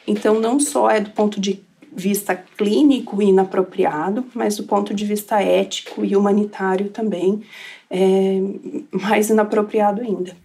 Então, 0.07 0.39
não 0.39 0.59
só 0.59 0.89
é 0.89 0.99
do 0.99 1.11
ponto 1.11 1.39
de 1.39 1.61
vista 1.95 2.35
clínico 2.35 3.21
inapropriado, 3.21 4.25
mas 4.33 4.57
do 4.57 4.63
ponto 4.63 4.93
de 4.93 5.05
vista 5.05 5.41
ético 5.41 6.03
e 6.03 6.15
humanitário 6.15 6.89
também 6.89 7.43
é 7.93 8.41
mais 8.91 9.29
inapropriado 9.29 10.01
ainda. 10.01 10.35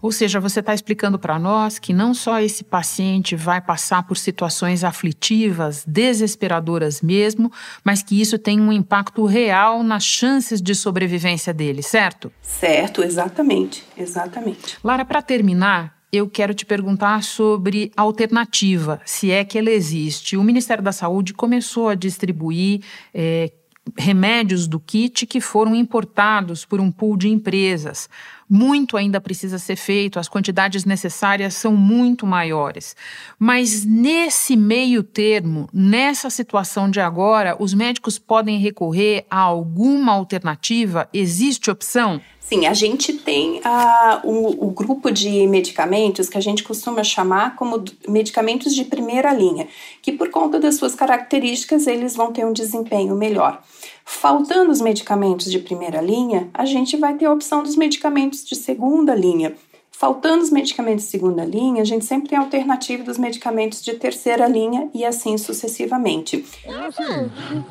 Ou 0.00 0.12
seja, 0.12 0.38
você 0.38 0.60
está 0.60 0.72
explicando 0.72 1.18
para 1.18 1.38
nós 1.40 1.78
que 1.78 1.92
não 1.92 2.14
só 2.14 2.40
esse 2.40 2.62
paciente 2.62 3.34
vai 3.34 3.60
passar 3.60 4.04
por 4.04 4.16
situações 4.16 4.84
aflitivas, 4.84 5.84
desesperadoras 5.86 7.02
mesmo, 7.02 7.50
mas 7.82 8.00
que 8.00 8.20
isso 8.20 8.38
tem 8.38 8.60
um 8.60 8.72
impacto 8.72 9.24
real 9.24 9.82
nas 9.82 10.04
chances 10.04 10.62
de 10.62 10.74
sobrevivência 10.74 11.52
dele, 11.52 11.82
certo? 11.82 12.30
Certo, 12.40 13.02
exatamente, 13.02 13.82
exatamente. 13.96 14.78
Lara, 14.84 15.04
para 15.04 15.20
terminar, 15.20 15.98
eu 16.12 16.28
quero 16.28 16.54
te 16.54 16.64
perguntar 16.64 17.22
sobre 17.22 17.90
alternativa, 17.96 19.00
se 19.04 19.30
é 19.30 19.44
que 19.44 19.58
ela 19.58 19.70
existe. 19.70 20.36
O 20.36 20.44
Ministério 20.44 20.82
da 20.82 20.92
Saúde 20.92 21.34
começou 21.34 21.88
a 21.88 21.94
distribuir 21.94 22.82
é, 23.12 23.50
remédios 23.96 24.66
do 24.66 24.80
kit 24.80 25.26
que 25.26 25.40
foram 25.40 25.74
importados 25.74 26.64
por 26.64 26.80
um 26.80 26.90
pool 26.90 27.16
de 27.16 27.28
empresas. 27.28 28.08
Muito 28.48 28.96
ainda 28.96 29.20
precisa 29.20 29.58
ser 29.58 29.76
feito, 29.76 30.18
as 30.18 30.28
quantidades 30.28 30.86
necessárias 30.86 31.54
são 31.54 31.76
muito 31.76 32.26
maiores. 32.26 32.96
Mas 33.38 33.84
nesse 33.84 34.56
meio 34.56 35.02
termo, 35.02 35.68
nessa 35.72 36.30
situação 36.30 36.90
de 36.90 36.98
agora, 36.98 37.56
os 37.58 37.74
médicos 37.74 38.18
podem 38.18 38.58
recorrer 38.58 39.26
a 39.30 39.38
alguma 39.38 40.12
alternativa? 40.12 41.08
Existe 41.12 41.70
opção? 41.70 42.20
Sim, 42.48 42.66
a 42.66 42.72
gente 42.72 43.12
tem 43.12 43.58
uh, 43.58 44.20
o, 44.26 44.68
o, 44.68 44.70
grupo 44.70 45.10
de 45.10 45.46
medicamentos 45.46 46.30
que 46.30 46.38
a 46.38 46.40
gente 46.40 46.64
costuma 46.64 47.04
chamar 47.04 47.54
como 47.56 47.84
medicamentos 48.08 48.74
de 48.74 48.86
primeira 48.86 49.34
linha, 49.34 49.68
que 50.00 50.12
por 50.12 50.30
conta 50.30 50.58
das 50.58 50.76
suas 50.76 50.94
características 50.94 51.86
eles 51.86 52.16
vão 52.16 52.32
ter 52.32 52.46
um 52.46 52.52
desempenho 52.54 53.14
melhor. 53.14 53.62
Faltando 54.10 54.72
os 54.72 54.80
medicamentos 54.80 55.50
de 55.50 55.58
primeira 55.58 56.00
linha, 56.00 56.48
a 56.54 56.64
gente 56.64 56.96
vai 56.96 57.14
ter 57.14 57.26
a 57.26 57.32
opção 57.32 57.62
dos 57.62 57.76
medicamentos 57.76 58.42
de 58.42 58.56
segunda 58.56 59.14
linha. 59.14 59.54
Faltando 59.92 60.42
os 60.42 60.50
medicamentos 60.50 61.04
de 61.04 61.10
segunda 61.10 61.44
linha, 61.44 61.82
a 61.82 61.84
gente 61.84 62.06
sempre 62.06 62.30
tem 62.30 62.38
a 62.38 62.40
alternativa 62.40 63.04
dos 63.04 63.18
medicamentos 63.18 63.82
de 63.82 63.92
terceira 63.92 64.48
linha 64.48 64.88
e 64.94 65.04
assim 65.04 65.36
sucessivamente. 65.36 66.38
Enfim, 66.38 67.64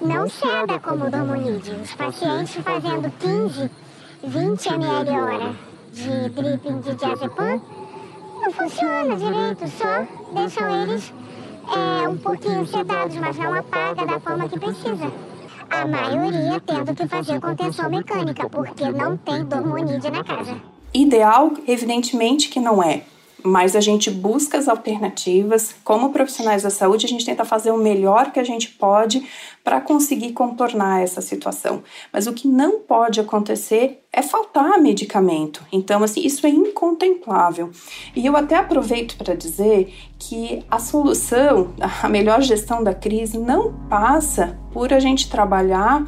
não 0.00 0.28
ceda 0.28 0.80
como 0.80 1.08
Domonide. 1.08 1.70
Os 1.70 1.94
pacientes 1.94 2.56
fazendo 2.56 3.10
15 3.20 3.70
20 4.24 4.66
ml 4.66 5.10
hora 5.10 5.56
de 5.92 6.28
dripping 6.30 6.80
de 6.80 6.94
diazepam 6.96 7.62
não 8.42 8.50
funciona 8.50 9.16
direito, 9.16 9.68
só 9.68 10.32
deixam 10.34 10.82
eles 10.82 11.12
é, 11.72 12.08
um 12.08 12.16
pouquinho 12.16 12.66
sedados, 12.66 13.16
mas 13.16 13.38
não 13.38 13.54
apaga 13.54 14.04
da 14.04 14.18
forma 14.18 14.48
que 14.48 14.58
precisa. 14.58 15.33
A 15.70 15.86
maioria 15.86 16.60
tendo 16.60 16.94
que 16.94 17.06
fazer 17.08 17.40
contenção 17.40 17.90
mecânica, 17.90 18.48
porque 18.48 18.88
não 18.90 19.16
tem 19.16 19.44
dormonide 19.44 20.10
na 20.10 20.22
casa. 20.22 20.56
Ideal, 20.92 21.52
evidentemente 21.66 22.48
que 22.48 22.60
não 22.60 22.82
é 22.82 23.02
mas 23.44 23.76
a 23.76 23.80
gente 23.80 24.10
busca 24.10 24.56
as 24.56 24.68
alternativas. 24.68 25.74
Como 25.84 26.10
profissionais 26.10 26.62
da 26.62 26.70
saúde, 26.70 27.04
a 27.04 27.08
gente 27.08 27.26
tenta 27.26 27.44
fazer 27.44 27.70
o 27.70 27.76
melhor 27.76 28.32
que 28.32 28.40
a 28.40 28.44
gente 28.44 28.70
pode 28.70 29.28
para 29.62 29.82
conseguir 29.82 30.32
contornar 30.32 31.02
essa 31.02 31.20
situação. 31.20 31.82
Mas 32.10 32.26
o 32.26 32.32
que 32.32 32.48
não 32.48 32.80
pode 32.80 33.20
acontecer 33.20 34.02
é 34.10 34.22
faltar 34.22 34.80
medicamento. 34.80 35.62
Então, 35.70 36.02
assim, 36.02 36.24
isso 36.24 36.46
é 36.46 36.48
incontemplável. 36.48 37.70
E 38.16 38.24
eu 38.24 38.34
até 38.34 38.56
aproveito 38.56 39.16
para 39.18 39.34
dizer 39.34 39.92
que 40.18 40.64
a 40.70 40.78
solução, 40.78 41.74
a 42.02 42.08
melhor 42.08 42.40
gestão 42.40 42.82
da 42.82 42.94
crise, 42.94 43.36
não 43.36 43.74
passa 43.90 44.58
por 44.72 44.90
a 44.90 44.98
gente 44.98 45.28
trabalhar 45.28 46.02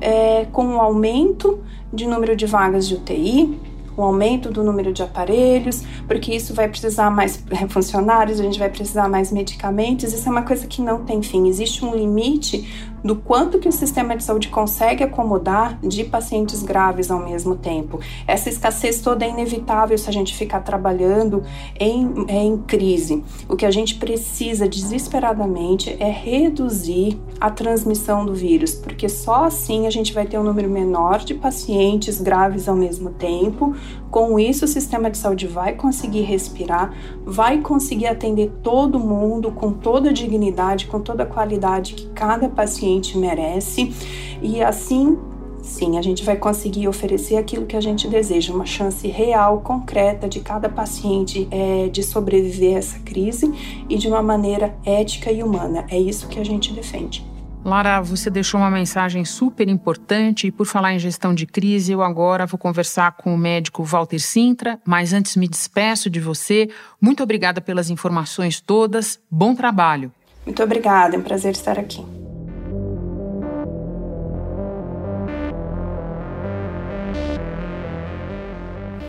é, 0.00 0.46
com 0.52 0.64
o 0.64 0.70
um 0.70 0.80
aumento 0.80 1.62
de 1.92 2.06
número 2.06 2.34
de 2.36 2.46
vagas 2.46 2.86
de 2.86 2.94
UTI, 2.94 3.58
o 4.02 4.04
aumento 4.04 4.50
do 4.50 4.62
número 4.62 4.92
de 4.92 5.02
aparelhos, 5.02 5.82
porque 6.06 6.34
isso 6.34 6.54
vai 6.54 6.68
precisar 6.68 7.10
mais 7.10 7.42
funcionários, 7.68 8.40
a 8.40 8.42
gente 8.42 8.58
vai 8.58 8.68
precisar 8.68 9.08
mais 9.08 9.32
medicamentos. 9.32 10.12
Isso 10.12 10.28
é 10.28 10.30
uma 10.30 10.42
coisa 10.42 10.66
que 10.66 10.80
não 10.80 11.04
tem 11.04 11.22
fim. 11.22 11.48
Existe 11.48 11.84
um 11.84 11.94
limite 11.94 12.87
do 13.02 13.16
quanto 13.16 13.58
que 13.58 13.68
o 13.68 13.72
sistema 13.72 14.16
de 14.16 14.24
saúde 14.24 14.48
consegue 14.48 15.04
acomodar 15.04 15.78
de 15.80 16.04
pacientes 16.04 16.62
graves 16.62 17.10
ao 17.10 17.20
mesmo 17.20 17.56
tempo. 17.56 18.00
Essa 18.26 18.48
escassez 18.48 19.00
toda 19.00 19.24
é 19.24 19.30
inevitável 19.30 19.96
se 19.96 20.08
a 20.08 20.12
gente 20.12 20.34
ficar 20.34 20.60
trabalhando 20.60 21.42
em, 21.78 22.26
em 22.28 22.56
crise. 22.58 23.22
O 23.48 23.56
que 23.56 23.66
a 23.66 23.70
gente 23.70 23.96
precisa 23.96 24.68
desesperadamente 24.68 25.96
é 26.00 26.10
reduzir 26.10 27.20
a 27.40 27.50
transmissão 27.50 28.24
do 28.24 28.34
vírus, 28.34 28.74
porque 28.74 29.08
só 29.08 29.44
assim 29.44 29.86
a 29.86 29.90
gente 29.90 30.12
vai 30.12 30.26
ter 30.26 30.38
um 30.38 30.42
número 30.42 30.68
menor 30.68 31.18
de 31.18 31.34
pacientes 31.34 32.20
graves 32.20 32.68
ao 32.68 32.76
mesmo 32.76 33.10
tempo. 33.10 33.74
Com 34.10 34.38
isso, 34.40 34.64
o 34.64 34.68
sistema 34.68 35.10
de 35.10 35.18
saúde 35.18 35.46
vai 35.46 35.74
conseguir 35.74 36.22
respirar, 36.22 36.92
vai 37.24 37.60
conseguir 37.60 38.06
atender 38.06 38.50
todo 38.62 38.98
mundo 38.98 39.52
com 39.52 39.72
toda 39.72 40.10
a 40.10 40.12
dignidade, 40.12 40.86
com 40.86 41.00
toda 41.00 41.24
a 41.24 41.26
qualidade 41.26 41.94
que 41.94 42.06
cada 42.08 42.48
paciente 42.48 42.87
paciente 42.88 43.18
merece 43.18 43.92
e 44.40 44.62
assim 44.62 45.18
sim, 45.60 45.98
a 45.98 46.02
gente 46.02 46.24
vai 46.24 46.36
conseguir 46.36 46.88
oferecer 46.88 47.36
aquilo 47.36 47.66
que 47.66 47.76
a 47.76 47.80
gente 47.80 48.08
deseja, 48.08 48.54
uma 48.54 48.64
chance 48.64 49.06
real, 49.06 49.60
concreta 49.60 50.26
de 50.26 50.40
cada 50.40 50.66
paciente 50.66 51.46
é, 51.50 51.88
de 51.88 52.02
sobreviver 52.02 52.76
a 52.76 52.78
essa 52.78 52.98
crise 53.00 53.52
e 53.86 53.98
de 53.98 54.08
uma 54.08 54.22
maneira 54.22 54.74
ética 54.82 55.30
e 55.30 55.42
humana. 55.42 55.84
É 55.90 55.98
isso 55.98 56.26
que 56.28 56.40
a 56.40 56.44
gente 56.44 56.72
defende. 56.72 57.22
Lara, 57.62 58.00
você 58.00 58.30
deixou 58.30 58.58
uma 58.58 58.70
mensagem 58.70 59.26
super 59.26 59.68
importante 59.68 60.46
e 60.46 60.50
por 60.50 60.64
falar 60.64 60.94
em 60.94 60.98
gestão 60.98 61.34
de 61.34 61.44
crise, 61.44 61.92
eu 61.92 62.02
agora 62.02 62.46
vou 62.46 62.56
conversar 62.56 63.12
com 63.12 63.34
o 63.34 63.36
médico 63.36 63.84
Walter 63.84 64.20
Sintra, 64.20 64.80
mas 64.86 65.12
antes 65.12 65.36
me 65.36 65.46
despeço 65.46 66.08
de 66.08 66.18
você. 66.18 66.70
Muito 66.98 67.22
obrigada 67.22 67.60
pelas 67.60 67.90
informações 67.90 68.58
todas. 68.58 69.20
Bom 69.30 69.54
trabalho. 69.54 70.10
Muito 70.46 70.62
obrigada, 70.62 71.14
é 71.14 71.18
um 71.18 71.22
prazer 71.22 71.52
estar 71.52 71.78
aqui. 71.78 72.02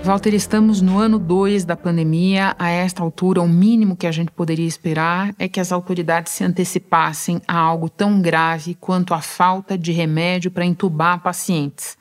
Walter, 0.04 0.34
estamos 0.34 0.82
no 0.82 0.98
ano 0.98 1.20
2 1.20 1.66
da 1.66 1.76
pandemia. 1.76 2.56
A 2.58 2.70
esta 2.70 3.04
altura, 3.04 3.42
o 3.42 3.48
mínimo 3.48 3.98
que 3.98 4.08
a 4.08 4.12
gente 4.12 4.32
poderia 4.32 4.66
esperar 4.66 5.36
é 5.38 5.48
que 5.48 5.60
as 5.60 5.72
autoridades 5.72 6.34
se 6.34 6.44
antecipassem 6.44 7.42
a 7.48 7.58
algo 7.58 7.90
tão 7.90 8.22
grave 8.22 8.76
quanto 8.80 9.14
a 9.14 9.22
falta 9.22 9.78
de 9.78 9.92
remédio 9.92 10.50
para 10.50 10.66
entubar 10.66 11.22
pacientes. 11.22 11.98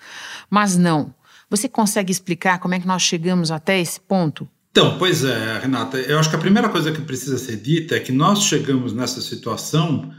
Mas 0.48 0.76
não. 0.76 1.12
Você 1.50 1.68
consegue 1.68 2.12
explicar 2.12 2.60
como 2.60 2.74
é 2.74 2.80
que 2.80 2.86
nós 2.86 3.02
chegamos 3.02 3.50
até 3.50 3.80
esse 3.80 4.00
ponto? 4.00 4.48
Então, 4.70 4.96
pois 4.96 5.24
é, 5.24 5.58
Renata. 5.58 5.98
Eu 5.98 6.18
acho 6.18 6.30
que 6.30 6.36
a 6.36 6.40
primeira 6.40 6.68
coisa 6.68 6.92
que 6.92 7.00
precisa 7.00 7.36
ser 7.36 7.56
dita 7.56 7.96
é 7.96 8.00
que 8.00 8.12
nós 8.12 8.44
chegamos 8.44 8.92
nessa 8.92 9.20
situação 9.20 10.12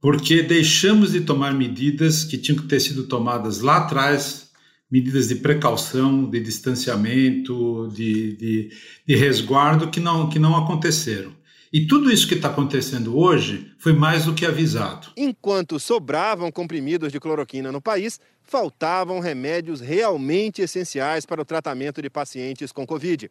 porque 0.00 0.42
deixamos 0.42 1.12
de 1.12 1.20
tomar 1.20 1.52
medidas 1.52 2.24
que 2.24 2.38
tinham 2.38 2.58
que 2.58 2.66
ter 2.66 2.80
sido 2.80 3.04
tomadas 3.04 3.60
lá 3.60 3.76
atrás 3.76 4.49
medidas 4.90 5.28
de 5.28 5.36
precaução, 5.36 6.28
de 6.28 6.40
distanciamento, 6.40 7.88
de, 7.94 8.36
de, 8.36 8.70
de 9.06 9.16
resguardo 9.16 9.90
que 9.90 10.00
não, 10.00 10.28
que 10.28 10.38
não 10.38 10.56
aconteceram. 10.56 11.32
E 11.72 11.86
tudo 11.86 12.10
isso 12.10 12.26
que 12.26 12.34
está 12.34 12.48
acontecendo 12.48 13.16
hoje 13.16 13.72
foi 13.78 13.92
mais 13.92 14.24
do 14.24 14.34
que 14.34 14.44
avisado. 14.44 15.12
Enquanto 15.16 15.78
sobravam 15.78 16.50
comprimidos 16.50 17.12
de 17.12 17.20
cloroquina 17.20 17.70
no 17.70 17.80
país, 17.80 18.18
faltavam 18.42 19.20
remédios 19.20 19.80
realmente 19.80 20.60
essenciais 20.60 21.24
para 21.24 21.40
o 21.40 21.44
tratamento 21.44 22.02
de 22.02 22.10
pacientes 22.10 22.72
com 22.72 22.84
Covid. 22.84 23.30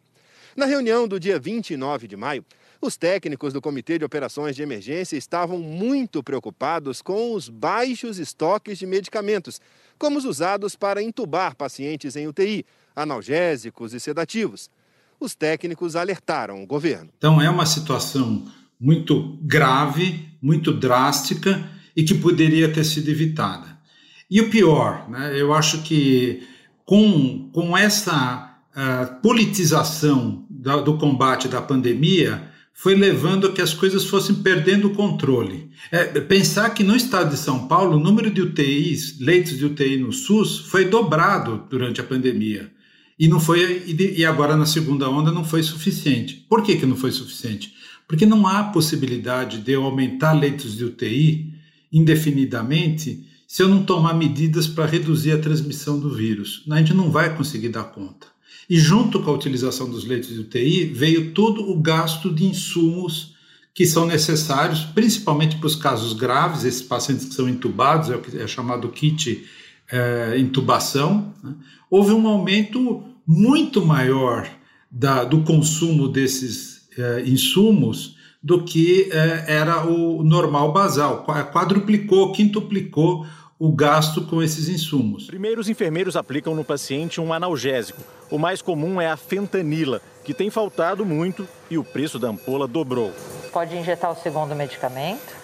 Na 0.56 0.64
reunião 0.64 1.06
do 1.06 1.20
dia 1.20 1.38
29 1.38 2.08
de 2.08 2.16
maio, 2.16 2.42
os 2.80 2.96
técnicos 2.96 3.52
do 3.52 3.60
Comitê 3.60 3.98
de 3.98 4.04
Operações 4.04 4.56
de 4.56 4.62
Emergência 4.62 5.16
estavam 5.16 5.58
muito 5.58 6.22
preocupados 6.22 7.02
com 7.02 7.34
os 7.34 7.48
baixos 7.48 8.18
estoques 8.18 8.78
de 8.78 8.86
medicamentos, 8.86 9.60
como 9.98 10.16
os 10.16 10.24
usados 10.24 10.74
para 10.74 11.02
entubar 11.02 11.54
pacientes 11.54 12.16
em 12.16 12.26
UTI, 12.26 12.64
analgésicos 12.96 13.92
e 13.92 14.00
sedativos. 14.00 14.70
Os 15.18 15.34
técnicos 15.34 15.94
alertaram 15.94 16.62
o 16.62 16.66
governo. 16.66 17.10
Então, 17.18 17.40
é 17.40 17.50
uma 17.50 17.66
situação 17.66 18.46
muito 18.80 19.38
grave, 19.42 20.30
muito 20.40 20.72
drástica 20.72 21.62
e 21.94 22.02
que 22.02 22.14
poderia 22.14 22.72
ter 22.72 22.84
sido 22.84 23.10
evitada. 23.10 23.78
E 24.30 24.40
o 24.40 24.48
pior, 24.48 25.06
né, 25.10 25.38
eu 25.38 25.52
acho 25.52 25.82
que 25.82 26.48
com, 26.86 27.50
com 27.52 27.76
essa 27.76 28.56
uh, 28.70 29.20
politização 29.20 30.46
da, 30.48 30.76
do 30.76 30.96
combate 30.96 31.46
da 31.46 31.60
pandemia, 31.60 32.49
foi 32.80 32.94
levando 32.94 33.46
a 33.46 33.52
que 33.52 33.60
as 33.60 33.74
coisas 33.74 34.06
fossem 34.06 34.36
perdendo 34.36 34.86
o 34.86 34.94
controle. 34.94 35.68
É, 35.92 36.18
pensar 36.18 36.70
que 36.70 36.82
no 36.82 36.96
estado 36.96 37.28
de 37.28 37.36
São 37.36 37.68
Paulo 37.68 37.98
o 37.98 38.00
número 38.00 38.30
de 38.30 38.40
UTIs, 38.40 39.18
leitos 39.20 39.58
de 39.58 39.66
UTI 39.66 39.98
no 39.98 40.14
SUS, 40.14 40.60
foi 40.60 40.86
dobrado 40.86 41.66
durante 41.68 42.00
a 42.00 42.04
pandemia. 42.04 42.72
E 43.18 43.28
não 43.28 43.38
foi 43.38 43.84
e 43.86 44.24
agora 44.24 44.56
na 44.56 44.64
segunda 44.64 45.10
onda 45.10 45.30
não 45.30 45.44
foi 45.44 45.62
suficiente. 45.62 46.46
Por 46.48 46.62
que, 46.62 46.76
que 46.76 46.86
não 46.86 46.96
foi 46.96 47.12
suficiente? 47.12 47.74
Porque 48.08 48.24
não 48.24 48.46
há 48.46 48.64
possibilidade 48.64 49.58
de 49.58 49.72
eu 49.72 49.84
aumentar 49.84 50.32
leitos 50.32 50.74
de 50.74 50.86
UTI 50.86 51.52
indefinidamente 51.92 53.26
se 53.46 53.62
eu 53.62 53.68
não 53.68 53.84
tomar 53.84 54.14
medidas 54.14 54.66
para 54.66 54.86
reduzir 54.86 55.32
a 55.32 55.38
transmissão 55.38 56.00
do 56.00 56.14
vírus. 56.14 56.64
A 56.70 56.78
gente 56.78 56.94
não 56.94 57.10
vai 57.10 57.36
conseguir 57.36 57.68
dar 57.68 57.84
conta. 57.84 58.26
E 58.68 58.78
junto 58.78 59.20
com 59.20 59.30
a 59.30 59.34
utilização 59.34 59.90
dos 59.90 60.04
leitos 60.04 60.30
de 60.30 60.40
UTI, 60.40 60.84
veio 60.84 61.32
todo 61.32 61.68
o 61.70 61.80
gasto 61.80 62.32
de 62.32 62.44
insumos 62.44 63.34
que 63.74 63.86
são 63.86 64.06
necessários, 64.06 64.80
principalmente 64.80 65.56
para 65.56 65.66
os 65.66 65.76
casos 65.76 66.12
graves, 66.12 66.64
esses 66.64 66.82
pacientes 66.82 67.26
que 67.26 67.34
são 67.34 67.48
intubados, 67.48 68.10
é 68.10 68.16
o 68.16 68.20
que 68.20 68.36
é 68.36 68.46
chamado 68.46 68.88
kit 68.88 69.44
é, 69.90 70.38
intubação. 70.38 71.32
Né? 71.42 71.54
Houve 71.90 72.12
um 72.12 72.26
aumento 72.26 73.02
muito 73.26 73.84
maior 73.84 74.48
da, 74.90 75.24
do 75.24 75.42
consumo 75.42 76.08
desses 76.08 76.88
é, 76.98 77.22
insumos 77.26 78.16
do 78.42 78.64
que 78.64 79.08
é, 79.12 79.44
era 79.48 79.86
o 79.86 80.22
normal 80.24 80.72
basal. 80.72 81.24
Quadruplicou, 81.52 82.32
quintuplicou 82.32 83.26
o 83.62 83.70
gasto 83.70 84.24
com 84.24 84.42
esses 84.42 84.70
insumos. 84.70 85.26
Primeiro, 85.26 85.60
os 85.60 85.68
enfermeiros 85.68 86.16
aplicam 86.16 86.54
no 86.54 86.64
paciente 86.64 87.20
um 87.20 87.30
analgésico. 87.30 88.00
O 88.30 88.38
mais 88.38 88.62
comum 88.62 88.98
é 88.98 89.06
a 89.06 89.18
fentanila, 89.18 90.00
que 90.24 90.32
tem 90.32 90.48
faltado 90.48 91.04
muito 91.04 91.46
e 91.70 91.76
o 91.76 91.84
preço 91.84 92.18
da 92.18 92.28
ampola 92.28 92.66
dobrou. 92.66 93.12
Pode 93.52 93.76
injetar 93.76 94.10
o 94.10 94.16
segundo 94.16 94.54
medicamento? 94.54 95.36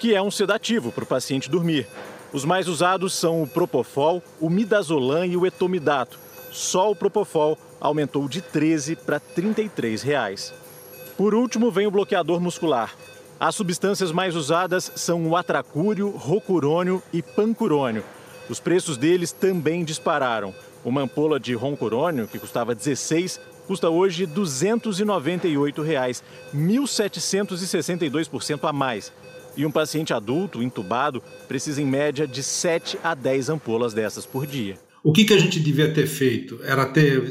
Que 0.00 0.16
é 0.16 0.20
um 0.20 0.32
sedativo 0.32 0.90
para 0.90 1.04
o 1.04 1.06
paciente 1.06 1.48
dormir. 1.48 1.86
Os 2.32 2.44
mais 2.44 2.66
usados 2.66 3.14
são 3.14 3.40
o 3.40 3.46
Propofol, 3.46 4.20
o 4.40 4.50
Midazolam 4.50 5.24
e 5.24 5.36
o 5.36 5.46
Etomidato. 5.46 6.18
Só 6.50 6.90
o 6.90 6.96
Propofol 6.96 7.56
aumentou 7.80 8.28
de 8.28 8.42
13 8.42 8.96
para 8.96 9.20
33 9.20 10.02
reais. 10.02 10.52
Por 11.16 11.36
último, 11.36 11.70
vem 11.70 11.86
o 11.86 11.90
bloqueador 11.90 12.40
muscular. 12.40 12.96
As 13.40 13.54
substâncias 13.54 14.10
mais 14.10 14.34
usadas 14.34 14.90
são 14.96 15.28
o 15.28 15.36
atracúrio, 15.36 16.10
rocurônio 16.10 17.00
e 17.12 17.22
pancurônio. 17.22 18.02
Os 18.48 18.58
preços 18.58 18.96
deles 18.96 19.30
também 19.30 19.84
dispararam. 19.84 20.52
Uma 20.84 21.02
ampola 21.02 21.38
de 21.38 21.54
roncurônio, 21.54 22.26
que 22.26 22.36
custava 22.36 22.74
16, 22.74 23.40
custa 23.64 23.88
hoje 23.88 24.26
298 24.26 25.82
reais, 25.82 26.20
1.762% 26.52 28.68
a 28.68 28.72
mais. 28.72 29.12
E 29.56 29.64
um 29.64 29.70
paciente 29.70 30.12
adulto, 30.12 30.60
entubado, 30.60 31.22
precisa 31.46 31.80
em 31.80 31.86
média 31.86 32.26
de 32.26 32.42
7 32.42 32.98
a 33.04 33.14
10 33.14 33.50
ampolas 33.50 33.94
dessas 33.94 34.26
por 34.26 34.48
dia. 34.48 34.80
O 35.00 35.12
que, 35.12 35.24
que 35.24 35.34
a 35.34 35.38
gente 35.38 35.60
devia 35.60 35.94
ter 35.94 36.08
feito? 36.08 36.58
Era 36.64 36.86
ter 36.86 37.22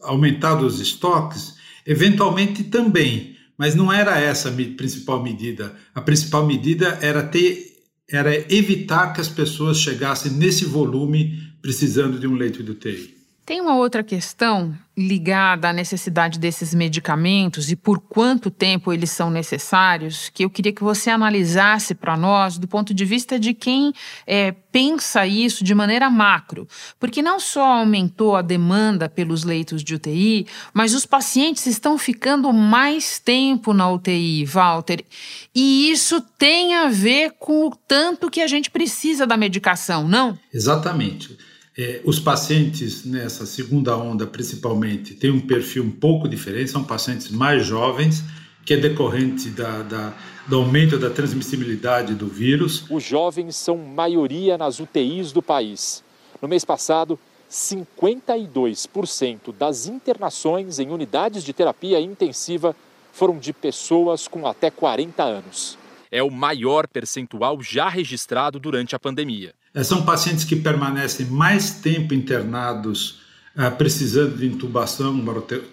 aumentado 0.00 0.64
os 0.64 0.80
estoques? 0.80 1.56
Eventualmente 1.86 2.64
também, 2.64 3.31
mas 3.62 3.76
não 3.76 3.92
era 3.92 4.18
essa 4.18 4.48
a 4.48 4.52
principal 4.52 5.22
medida. 5.22 5.72
A 5.94 6.00
principal 6.00 6.44
medida 6.44 6.98
era 7.00 7.22
ter 7.22 7.70
era 8.10 8.34
evitar 8.52 9.12
que 9.12 9.20
as 9.20 9.28
pessoas 9.28 9.78
chegassem 9.78 10.32
nesse 10.32 10.64
volume 10.64 11.40
precisando 11.62 12.18
de 12.18 12.26
um 12.26 12.34
leito 12.34 12.60
de 12.60 12.72
UTI. 12.72 13.21
Tem 13.44 13.60
uma 13.60 13.74
outra 13.74 14.04
questão 14.04 14.72
ligada 14.96 15.68
à 15.68 15.72
necessidade 15.72 16.38
desses 16.38 16.72
medicamentos 16.72 17.72
e 17.72 17.76
por 17.76 17.98
quanto 17.98 18.52
tempo 18.52 18.92
eles 18.92 19.10
são 19.10 19.30
necessários, 19.30 20.28
que 20.28 20.44
eu 20.44 20.50
queria 20.50 20.72
que 20.72 20.84
você 20.84 21.10
analisasse 21.10 21.92
para 21.92 22.16
nós 22.16 22.56
do 22.56 22.68
ponto 22.68 22.94
de 22.94 23.04
vista 23.04 23.40
de 23.40 23.52
quem 23.52 23.92
é, 24.26 24.52
pensa 24.70 25.26
isso 25.26 25.64
de 25.64 25.74
maneira 25.74 26.08
macro. 26.08 26.68
Porque 27.00 27.20
não 27.20 27.40
só 27.40 27.78
aumentou 27.78 28.36
a 28.36 28.42
demanda 28.42 29.08
pelos 29.08 29.42
leitos 29.42 29.82
de 29.82 29.96
UTI, 29.96 30.46
mas 30.72 30.94
os 30.94 31.04
pacientes 31.04 31.66
estão 31.66 31.98
ficando 31.98 32.52
mais 32.52 33.18
tempo 33.18 33.72
na 33.72 33.90
UTI, 33.90 34.44
Walter. 34.44 35.04
E 35.52 35.90
isso 35.90 36.20
tem 36.38 36.76
a 36.76 36.88
ver 36.88 37.32
com 37.40 37.66
o 37.66 37.76
tanto 37.88 38.30
que 38.30 38.40
a 38.40 38.46
gente 38.46 38.70
precisa 38.70 39.26
da 39.26 39.36
medicação, 39.36 40.06
não? 40.06 40.38
Exatamente. 40.54 41.36
É, 41.76 42.00
os 42.04 42.20
pacientes 42.20 43.04
nessa 43.04 43.46
segunda 43.46 43.96
onda, 43.96 44.26
principalmente, 44.26 45.14
têm 45.14 45.30
um 45.30 45.40
perfil 45.40 45.84
um 45.84 45.90
pouco 45.90 46.28
diferente, 46.28 46.70
são 46.70 46.84
pacientes 46.84 47.30
mais 47.30 47.64
jovens, 47.64 48.22
que 48.64 48.74
é 48.74 48.76
decorrente 48.76 49.48
da, 49.48 49.82
da, 49.82 50.12
do 50.46 50.56
aumento 50.56 50.98
da 50.98 51.08
transmissibilidade 51.08 52.14
do 52.14 52.26
vírus. 52.26 52.84
Os 52.90 53.02
jovens 53.02 53.56
são 53.56 53.78
maioria 53.78 54.58
nas 54.58 54.80
UTIs 54.80 55.32
do 55.32 55.40
país. 55.40 56.04
No 56.42 56.48
mês 56.48 56.64
passado, 56.64 57.18
52% 57.50 59.54
das 59.58 59.86
internações 59.86 60.78
em 60.78 60.90
unidades 60.90 61.42
de 61.42 61.54
terapia 61.54 62.00
intensiva 62.00 62.76
foram 63.12 63.38
de 63.38 63.52
pessoas 63.52 64.28
com 64.28 64.46
até 64.46 64.70
40 64.70 65.22
anos. 65.22 65.78
É 66.10 66.22
o 66.22 66.30
maior 66.30 66.86
percentual 66.86 67.62
já 67.62 67.88
registrado 67.88 68.60
durante 68.60 68.94
a 68.94 68.98
pandemia. 68.98 69.54
É, 69.74 69.82
são 69.82 70.02
pacientes 70.02 70.44
que 70.44 70.56
permanecem 70.56 71.26
mais 71.26 71.70
tempo 71.70 72.12
internados, 72.12 73.20
é, 73.56 73.68
precisando 73.70 74.36
de 74.36 74.46
intubação 74.46 75.24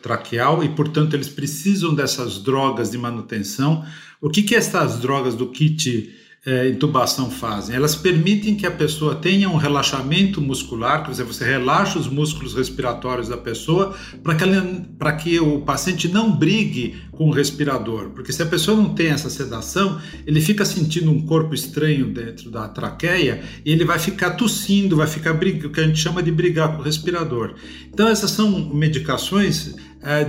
traqueal 0.01 0.63
e, 0.63 0.69
portanto, 0.69 1.13
eles 1.13 1.29
precisam 1.29 1.93
dessas 1.93 2.39
drogas 2.39 2.91
de 2.91 2.97
manutenção. 2.97 3.85
O 4.21 4.29
que, 4.29 4.43
que 4.43 4.55
essas 4.55 4.99
drogas 4.99 5.35
do 5.35 5.47
kit 5.47 6.13
é, 6.45 6.69
intubação 6.69 7.29
fazem? 7.29 7.75
Elas 7.75 7.95
permitem 7.95 8.55
que 8.55 8.65
a 8.65 8.71
pessoa 8.71 9.15
tenha 9.15 9.49
um 9.49 9.57
relaxamento 9.57 10.41
muscular, 10.41 11.03
quer 11.03 11.11
dizer, 11.11 11.23
você 11.23 11.45
relaxa 11.45 11.99
os 11.99 12.07
músculos 12.07 12.53
respiratórios 12.53 13.27
da 13.27 13.37
pessoa 13.37 13.95
para 14.23 14.35
que, 15.13 15.23
que 15.23 15.39
o 15.39 15.61
paciente 15.61 16.07
não 16.07 16.31
brigue 16.31 16.95
com 17.11 17.27
o 17.27 17.31
respirador, 17.31 18.11
porque 18.11 18.31
se 18.31 18.41
a 18.41 18.45
pessoa 18.45 18.77
não 18.77 18.95
tem 18.95 19.07
essa 19.07 19.29
sedação, 19.29 19.99
ele 20.25 20.39
fica 20.39 20.63
sentindo 20.63 21.11
um 21.11 21.25
corpo 21.25 21.53
estranho 21.53 22.05
dentro 22.13 22.49
da 22.49 22.67
traqueia 22.69 23.41
e 23.65 23.71
ele 23.71 23.83
vai 23.83 23.99
ficar 23.99 24.31
tossindo, 24.31 24.95
vai 24.95 25.07
ficar 25.07 25.33
brigando, 25.33 25.67
o 25.67 25.71
que 25.71 25.81
a 25.81 25.83
gente 25.83 25.99
chama 25.99 26.23
de 26.23 26.31
brigar 26.31 26.73
com 26.73 26.81
o 26.81 26.85
respirador. 26.85 27.55
Então 27.91 28.07
essas 28.07 28.31
são 28.31 28.73
medicações 28.73 29.75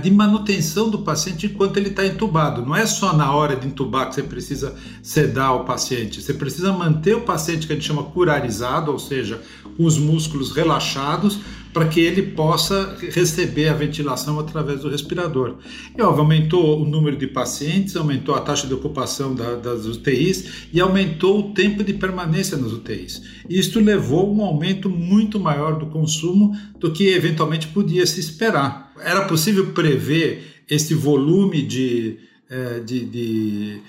de 0.01 0.11
manutenção 0.11 0.89
do 0.89 0.99
paciente 0.99 1.45
enquanto 1.45 1.77
ele 1.77 1.89
está 1.89 2.05
entubado. 2.05 2.65
Não 2.65 2.75
é 2.75 2.85
só 2.85 3.15
na 3.15 3.33
hora 3.33 3.55
de 3.55 3.67
entubar 3.67 4.09
que 4.09 4.15
você 4.15 4.23
precisa 4.23 4.75
sedar 5.01 5.55
o 5.55 5.63
paciente, 5.63 6.21
você 6.21 6.33
precisa 6.33 6.73
manter 6.73 7.15
o 7.15 7.21
paciente 7.21 7.65
que 7.65 7.71
a 7.71 7.75
gente 7.75 7.87
chama 7.87 8.03
curarizado, 8.03 8.91
ou 8.91 8.99
seja, 8.99 9.41
com 9.77 9.85
os 9.85 9.97
músculos 9.97 10.51
relaxados, 10.53 11.39
para 11.73 11.87
que 11.87 11.99
ele 11.99 12.21
possa 12.21 12.97
receber 13.11 13.69
a 13.69 13.73
ventilação 13.73 14.39
através 14.39 14.81
do 14.81 14.89
respirador. 14.89 15.57
E 15.97 16.01
óbvio, 16.01 16.21
aumentou 16.21 16.81
o 16.81 16.85
número 16.85 17.15
de 17.15 17.27
pacientes, 17.27 17.95
aumentou 17.95 18.35
a 18.35 18.41
taxa 18.41 18.67
de 18.67 18.73
ocupação 18.73 19.33
da, 19.33 19.55
das 19.55 19.85
UTIs 19.85 20.67
e 20.73 20.79
aumentou 20.79 21.39
o 21.39 21.53
tempo 21.53 21.83
de 21.83 21.93
permanência 21.93 22.57
nas 22.57 22.71
UTIs. 22.71 23.21
Isto 23.49 23.79
levou 23.79 24.27
a 24.27 24.31
um 24.31 24.41
aumento 24.41 24.89
muito 24.89 25.39
maior 25.39 25.77
do 25.79 25.85
consumo 25.87 26.55
do 26.79 26.91
que 26.91 27.07
eventualmente 27.09 27.67
podia 27.67 28.05
se 28.05 28.19
esperar. 28.19 28.91
Era 28.99 29.25
possível 29.25 29.67
prever 29.67 30.63
esse 30.69 30.93
volume 30.93 31.61
de, 31.61 32.17
eh, 32.49 32.81
de, 32.85 33.05
de 33.05 33.81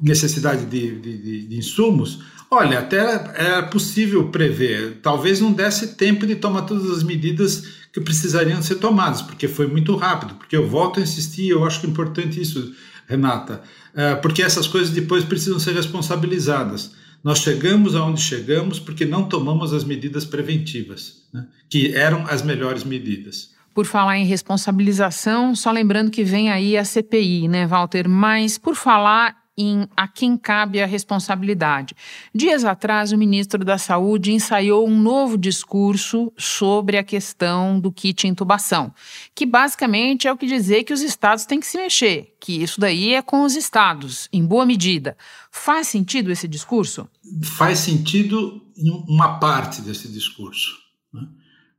necessidade 0.00 0.66
de, 0.66 0.98
de, 0.98 1.46
de 1.46 1.56
insumos 1.56 2.20
Olha, 2.50 2.80
até 2.80 2.98
era 2.98 3.62
possível 3.62 4.28
prever. 4.28 4.98
Talvez 5.00 5.40
não 5.40 5.52
desse 5.52 5.94
tempo 5.94 6.26
de 6.26 6.34
tomar 6.34 6.62
todas 6.62 6.90
as 6.90 7.04
medidas 7.04 7.80
que 7.92 8.00
precisariam 8.00 8.60
ser 8.60 8.76
tomadas, 8.76 9.22
porque 9.22 9.46
foi 9.46 9.68
muito 9.68 9.94
rápido. 9.94 10.34
Porque 10.34 10.56
eu 10.56 10.68
volto 10.68 10.98
a 10.98 11.02
insistir, 11.02 11.48
eu 11.48 11.64
acho 11.64 11.80
que 11.80 11.86
é 11.86 11.90
importante 11.90 12.40
isso, 12.40 12.74
Renata, 13.06 13.62
é, 13.94 14.16
porque 14.16 14.42
essas 14.42 14.66
coisas 14.66 14.90
depois 14.90 15.24
precisam 15.24 15.60
ser 15.60 15.74
responsabilizadas. 15.74 16.92
Nós 17.22 17.38
chegamos 17.38 17.94
aonde 17.94 18.20
chegamos 18.20 18.80
porque 18.80 19.04
não 19.04 19.28
tomamos 19.28 19.72
as 19.72 19.84
medidas 19.84 20.24
preventivas, 20.24 21.22
né, 21.32 21.46
que 21.68 21.94
eram 21.94 22.24
as 22.26 22.42
melhores 22.42 22.82
medidas. 22.82 23.50
Por 23.74 23.86
falar 23.86 24.18
em 24.18 24.24
responsabilização, 24.24 25.54
só 25.54 25.70
lembrando 25.70 26.10
que 26.10 26.24
vem 26.24 26.50
aí 26.50 26.76
a 26.76 26.84
CPI, 26.84 27.46
né, 27.46 27.66
Walter? 27.66 28.08
Mas 28.08 28.58
por 28.58 28.74
falar 28.74 29.36
em 29.60 29.86
a 29.96 30.08
quem 30.08 30.36
cabe 30.36 30.80
a 30.80 30.86
responsabilidade. 30.86 31.94
Dias 32.34 32.64
atrás, 32.64 33.12
o 33.12 33.18
ministro 33.18 33.64
da 33.64 33.76
Saúde 33.76 34.32
ensaiou 34.32 34.88
um 34.88 34.98
novo 34.98 35.36
discurso 35.36 36.32
sobre 36.36 36.96
a 36.96 37.04
questão 37.04 37.78
do 37.78 37.92
kit 37.92 38.26
intubação, 38.26 38.92
que 39.34 39.44
basicamente 39.44 40.26
é 40.26 40.32
o 40.32 40.36
que 40.36 40.46
dizer 40.46 40.84
que 40.84 40.92
os 40.92 41.02
estados 41.02 41.44
têm 41.44 41.60
que 41.60 41.66
se 41.66 41.76
mexer, 41.76 42.34
que 42.40 42.62
isso 42.62 42.80
daí 42.80 43.14
é 43.14 43.22
com 43.22 43.42
os 43.42 43.54
estados, 43.54 44.28
em 44.32 44.44
boa 44.44 44.64
medida. 44.64 45.16
Faz 45.50 45.88
sentido 45.88 46.30
esse 46.30 46.48
discurso? 46.48 47.08
Faz 47.42 47.80
sentido 47.80 48.62
uma 49.08 49.38
parte 49.38 49.82
desse 49.82 50.08
discurso. 50.08 50.78
Né? 51.12 51.22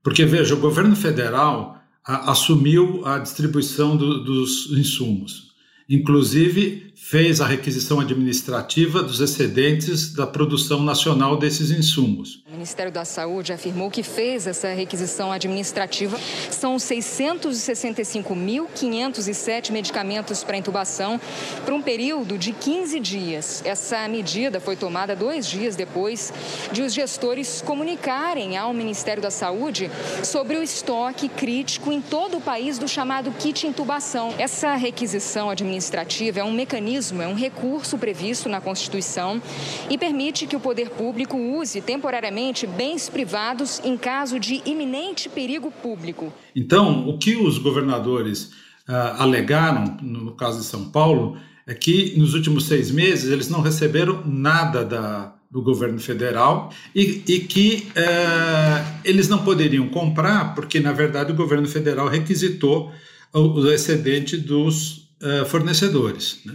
Porque, 0.04 0.26
veja, 0.26 0.54
o 0.54 0.60
governo 0.60 0.96
federal 0.96 1.82
assumiu 2.04 3.06
a 3.06 3.20
distribuição 3.20 3.96
do, 3.96 4.24
dos 4.24 4.72
insumos. 4.72 5.52
Inclusive, 5.88 6.91
fez 7.12 7.42
a 7.42 7.46
requisição 7.46 8.00
administrativa 8.00 9.04
dos 9.04 9.20
excedentes 9.20 10.14
da 10.14 10.26
produção 10.26 10.82
nacional 10.82 11.36
desses 11.36 11.70
insumos. 11.70 12.42
O 12.48 12.52
Ministério 12.54 12.90
da 12.90 13.04
Saúde 13.04 13.52
afirmou 13.52 13.92
que 13.92 14.02
fez 14.02 14.48
essa 14.48 14.70
requisição 14.70 15.30
administrativa. 15.30 16.18
São 16.50 16.78
665.507 16.78 19.74
medicamentos 19.74 20.42
para 20.42 20.56
intubação 20.56 21.20
por 21.66 21.74
um 21.74 21.82
período 21.82 22.38
de 22.38 22.54
15 22.54 22.98
dias. 23.02 23.62
Essa 23.66 24.08
medida 24.08 24.62
foi 24.62 24.78
tomada 24.78 25.14
dois 25.14 25.46
dias 25.46 25.76
depois 25.76 26.32
de 26.72 26.82
os 26.82 26.94
gestores 26.94 27.62
comunicarem 27.62 28.56
ao 28.56 28.74
Ministério 28.74 29.22
da 29.22 29.32
Saúde 29.32 29.92
sobre 30.24 30.56
o 30.56 30.64
estoque 30.64 31.28
crítico 31.28 31.92
em 31.92 32.00
todo 32.00 32.38
o 32.38 32.42
país 32.42 32.80
do 32.80 32.88
chamado 32.88 33.34
kit 33.34 33.68
intubação. 33.68 34.34
Essa 34.38 34.76
requisição 34.76 35.50
administrativa 35.50 36.40
é 36.40 36.44
um 36.44 36.54
mecanismo, 36.54 37.01
é 37.10 37.28
um 37.28 37.34
recurso 37.34 37.98
previsto 37.98 38.48
na 38.48 38.62
Constituição 38.62 39.42
e 39.90 39.98
permite 39.98 40.46
que 40.46 40.56
o 40.56 40.60
poder 40.60 40.92
público 40.92 41.36
use 41.38 41.82
temporariamente 41.82 42.68
bens 42.68 43.10
privados 43.10 43.82
em 43.84 43.98
caso 43.98 44.40
de 44.40 44.62
iminente 44.66 45.28
perigo 45.30 45.72
público. 45.72 46.32
Então, 46.56 47.08
o 47.10 47.18
que 47.18 47.36
os 47.36 47.58
governadores 47.58 48.52
uh, 48.88 49.18
alegaram, 49.18 49.98
no 50.02 50.34
caso 50.34 50.60
de 50.60 50.66
São 50.66 50.92
Paulo, 50.92 51.38
é 51.66 51.74
que 51.74 52.18
nos 52.18 52.34
últimos 52.34 52.68
seis 52.68 52.92
meses 52.92 53.32
eles 53.32 53.50
não 53.50 53.62
receberam 53.62 54.22
nada 54.26 54.84
da, 54.84 55.34
do 55.50 55.62
governo 55.62 56.00
federal 56.00 56.72
e, 56.96 57.24
e 57.28 57.40
que 57.40 57.88
uh, 57.92 59.00
eles 59.04 59.28
não 59.28 59.40
poderiam 59.40 59.88
comprar, 59.90 60.56
porque, 60.56 60.80
na 60.80 60.92
verdade, 60.92 61.32
o 61.32 61.36
governo 61.36 61.68
federal 61.68 62.08
requisitou 62.08 62.92
o, 63.34 63.70
excedente 63.70 64.38
dos 64.38 65.10
uh, 65.22 65.46
fornecedores. 65.46 66.40
Né? 66.46 66.54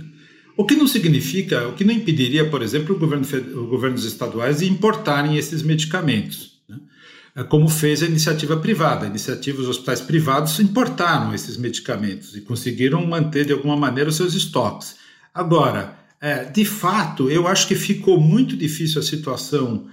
O 0.56 0.64
que 0.64 0.74
não 0.74 0.86
significa, 0.86 1.68
o 1.68 1.74
que 1.74 1.84
não 1.84 1.92
impediria, 1.92 2.48
por 2.48 2.62
exemplo, 2.62 2.96
o 2.96 2.98
governo, 2.98 3.24
os 3.24 3.68
governos 3.68 4.04
estaduais 4.04 4.58
de 4.58 4.66
importarem 4.66 5.36
esses 5.36 5.62
medicamentos, 5.62 6.58
né? 6.68 6.78
É 7.34 7.44
como 7.44 7.68
fez 7.68 8.02
a 8.02 8.06
iniciativa 8.06 8.56
privada. 8.56 9.04
A 9.04 9.08
iniciativa 9.08 9.58
dos 9.58 9.68
hospitais 9.68 10.00
privados 10.00 10.58
importaram 10.58 11.34
esses 11.34 11.58
medicamentos 11.58 12.34
e 12.34 12.40
conseguiram 12.40 13.04
manter 13.06 13.44
de 13.44 13.52
alguma 13.52 13.76
maneira 13.76 14.08
os 14.08 14.16
seus 14.16 14.32
estoques. 14.32 14.96
Agora, 15.34 15.98
é, 16.18 16.44
de 16.44 16.64
fato, 16.64 17.28
eu 17.28 17.46
acho 17.46 17.68
que 17.68 17.74
ficou 17.74 18.18
muito 18.18 18.56
difícil 18.56 19.00
a 19.00 19.04
situação 19.04 19.86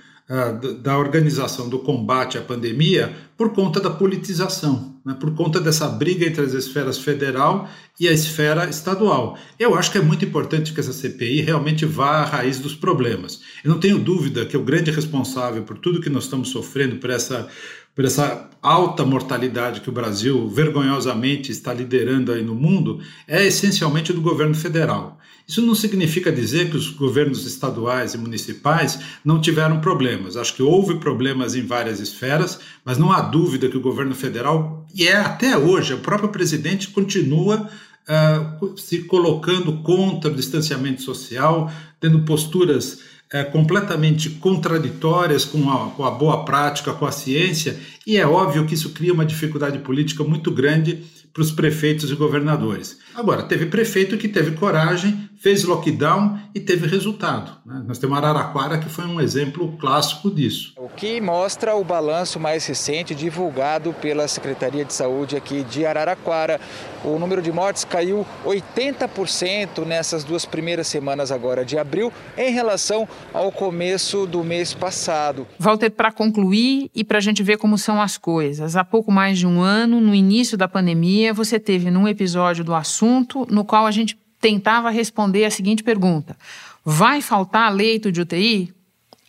da 0.82 0.98
organização 0.98 1.68
do 1.68 1.80
combate 1.80 2.38
à 2.38 2.42
pandemia 2.42 3.14
por 3.38 3.52
conta 3.52 3.80
da 3.82 3.90
politização, 3.90 4.96
né, 5.06 5.16
por 5.20 5.36
conta 5.36 5.60
dessa 5.60 5.88
briga 5.90 6.26
entre 6.26 6.42
as 6.42 6.54
esferas 6.54 6.98
federal 6.98 7.68
e 8.00 8.08
a 8.08 8.12
esfera 8.12 8.70
estadual. 8.70 9.38
Eu 9.60 9.76
acho 9.76 9.92
que 9.92 9.98
é 9.98 10.02
muito 10.02 10.24
importante 10.24 10.72
que 10.72 10.80
essa 10.80 10.94
CPI 10.94 11.42
realmente 11.42 11.86
vá 11.86 12.22
à 12.22 12.26
raiz 12.26 12.58
dos 12.60 12.74
problemas. 12.74 13.42
Eu 13.66 13.72
não 13.72 13.80
tenho 13.80 14.00
dúvida 14.00 14.46
que 14.46 14.56
o 14.56 14.64
grande 14.64 14.92
responsável 14.92 15.64
por 15.64 15.78
tudo 15.78 16.00
que 16.00 16.10
nós 16.10 16.24
estamos 16.24 16.50
sofrendo, 16.50 16.98
por 16.98 17.10
essa, 17.10 17.48
por 17.94 18.06
essa 18.06 18.50
alta 18.62 19.04
mortalidade 19.04 19.82
que 19.82 19.90
o 19.90 19.94
Brasil 19.94 20.48
vergonhosamente 20.48 21.52
está 21.52 21.74
liderando 21.74 22.32
aí 22.32 22.42
no 22.42 22.56
mundo, 22.56 23.02
é 23.28 23.46
essencialmente 23.46 24.14
do 24.14 24.22
governo 24.22 24.56
federal. 24.56 25.20
Isso 25.48 25.62
não 25.62 25.76
significa 25.76 26.32
dizer 26.32 26.70
que 26.70 26.78
os 26.78 26.90
governos 26.90 27.46
estaduais 27.46 28.14
e 28.14 28.18
municipais 28.18 29.00
não 29.26 29.42
tiveram 29.42 29.82
problemas. 29.82 30.38
Acho 30.38 30.56
que 30.56 30.64
houve 30.64 30.96
problemas 30.96 31.54
em 31.54 31.66
várias 31.66 32.00
esferas, 32.00 32.60
mas 32.86 32.98
não 32.98 33.12
há 33.12 33.20
dúvida 33.22 33.68
que 33.68 33.78
o 33.78 33.82
governo 33.82 34.16
federal, 34.16 34.88
e 34.96 35.08
é 35.08 35.16
até 35.16 35.58
hoje, 35.58 35.94
o 35.94 36.00
próprio 36.00 36.30
presidente 36.30 36.88
continua 36.90 37.70
uh, 38.08 38.78
se 38.78 39.00
colocando 39.00 39.82
contra 39.82 40.32
o 40.32 40.36
distanciamento 40.36 41.02
social, 41.02 41.72
tendo 42.00 42.20
posturas 42.20 43.00
uh, 43.34 43.52
completamente 43.52 44.30
contraditórias 44.30 45.44
com 45.44 45.70
a, 45.70 45.90
com 45.92 46.06
a 46.06 46.12
boa 46.12 46.46
prática, 46.46 46.94
com 46.94 47.06
a 47.06 47.12
ciência, 47.12 47.78
e 48.08 48.18
é 48.18 48.26
óbvio 48.26 48.66
que 48.66 48.76
isso 48.76 48.92
cria 48.92 49.14
uma 49.14 49.26
dificuldade 49.26 49.80
política 49.80 50.24
muito 50.24 50.52
grande 50.52 51.04
para 51.34 51.42
os 51.42 51.52
prefeitos 51.52 52.12
e 52.12 52.16
governadores. 52.16 53.00
Agora, 53.16 53.44
teve 53.44 53.68
prefeito 53.68 54.18
que 54.18 54.28
teve 54.28 54.52
coragem, 54.52 55.30
fez 55.38 55.64
lockdown 55.64 56.40
e 56.56 56.60
teve 56.60 56.88
resultado. 56.88 57.52
Né? 57.66 57.84
Nós 57.86 58.00
temos 58.00 58.18
Araraquara, 58.18 58.80
que 58.80 58.90
foi 58.90 59.06
um 59.06 59.22
exemplo 59.22 59.78
clássico 59.78 60.32
disso. 60.32 60.74
O 60.78 60.90
que 60.90 61.22
mostra 61.22 61.76
o 61.76 61.84
balanço 61.84 62.40
mais 62.40 62.66
recente 62.66 63.14
divulgado 63.14 63.94
pela 63.94 64.28
Secretaria 64.28 64.84
de 64.84 64.94
Saúde 64.94 65.36
aqui 65.36 65.64
de 65.64 65.86
Araraquara. 65.86 66.60
O 67.04 67.20
número 67.20 67.42
de 67.42 67.52
mortes 67.52 67.84
caiu 67.84 68.26
80% 68.46 69.86
nessas 69.86 70.24
duas 70.24 70.46
primeiras 70.46 70.88
semanas 70.88 71.32
agora 71.32 71.66
de 71.66 71.78
abril, 71.78 72.12
em 72.38 72.52
relação 72.52 73.08
ao 73.34 73.52
começo 73.52 74.26
do 74.26 74.44
mês 74.44 74.74
passado. 74.74 75.46
Walter, 75.60 75.92
para 75.92 76.12
concluir 76.12 76.90
e 76.96 77.04
para 77.04 77.18
a 77.18 77.22
gente 77.22 77.44
ver 77.44 77.58
como 77.58 77.78
são 77.78 78.02
as 78.02 78.18
coisas, 78.18 78.76
há 78.76 78.84
pouco 78.84 79.12
mais 79.12 79.38
de 79.38 79.46
um 79.46 79.62
ano, 79.62 80.00
no 80.00 80.16
início 80.16 80.58
da 80.58 80.68
pandemia, 80.68 81.34
você 81.34 81.60
teve 81.60 81.92
num 81.92 82.08
episódio 82.08 82.64
do 82.64 82.74
assunto 82.74 83.03
no 83.50 83.66
qual 83.66 83.86
a 83.86 83.92
gente 83.92 84.18
tentava 84.40 84.90
responder 84.90 85.46
a 85.46 85.52
seguinte 85.52 85.84
pergunta: 85.84 86.38
vai 86.84 87.22
faltar 87.22 87.74
leito 87.74 88.12
de 88.12 88.22
UTI? 88.22 88.74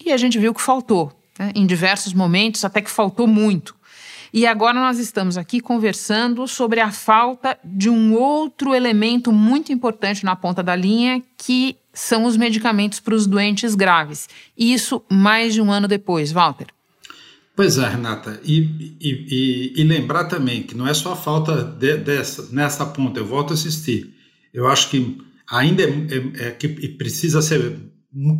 E 0.04 0.12
a 0.12 0.16
gente 0.16 0.38
viu 0.38 0.52
que 0.52 0.60
faltou, 0.60 1.12
né? 1.38 1.52
em 1.54 1.66
diversos 1.66 2.12
momentos, 2.12 2.64
até 2.64 2.80
que 2.80 2.90
faltou 2.90 3.26
muito. 3.26 3.74
E 4.36 4.48
agora 4.48 4.80
nós 4.80 4.98
estamos 4.98 5.38
aqui 5.38 5.60
conversando 5.60 6.48
sobre 6.48 6.80
a 6.80 6.90
falta 6.90 7.56
de 7.62 7.88
um 7.88 8.14
outro 8.14 8.74
elemento 8.74 9.30
muito 9.30 9.72
importante 9.72 10.24
na 10.24 10.34
ponta 10.34 10.60
da 10.60 10.74
linha, 10.74 11.22
que 11.38 11.76
são 11.92 12.24
os 12.24 12.36
medicamentos 12.36 12.98
para 12.98 13.14
os 13.14 13.28
doentes 13.28 13.76
graves. 13.76 14.28
Isso 14.58 15.00
mais 15.08 15.54
de 15.54 15.62
um 15.62 15.70
ano 15.70 15.86
depois, 15.86 16.32
Walter. 16.32 16.73
Pois 17.56 17.78
é, 17.78 17.88
Renata, 17.88 18.40
e, 18.42 18.96
e, 19.00 19.74
e, 19.78 19.80
e 19.80 19.84
lembrar 19.84 20.24
também 20.24 20.64
que 20.64 20.76
não 20.76 20.88
é 20.88 20.92
só 20.92 21.12
a 21.12 21.16
falta 21.16 21.62
de, 21.62 21.96
dessa, 21.98 22.48
nessa 22.50 22.84
ponta, 22.84 23.20
eu 23.20 23.26
volto 23.26 23.52
a 23.52 23.54
assistir. 23.54 24.12
Eu 24.52 24.66
acho 24.66 24.90
que 24.90 25.18
ainda 25.48 25.84
é, 25.84 25.88
é, 25.88 26.46
é 26.48 26.50
que 26.50 26.68
precisa 26.88 27.40
ser 27.40 27.78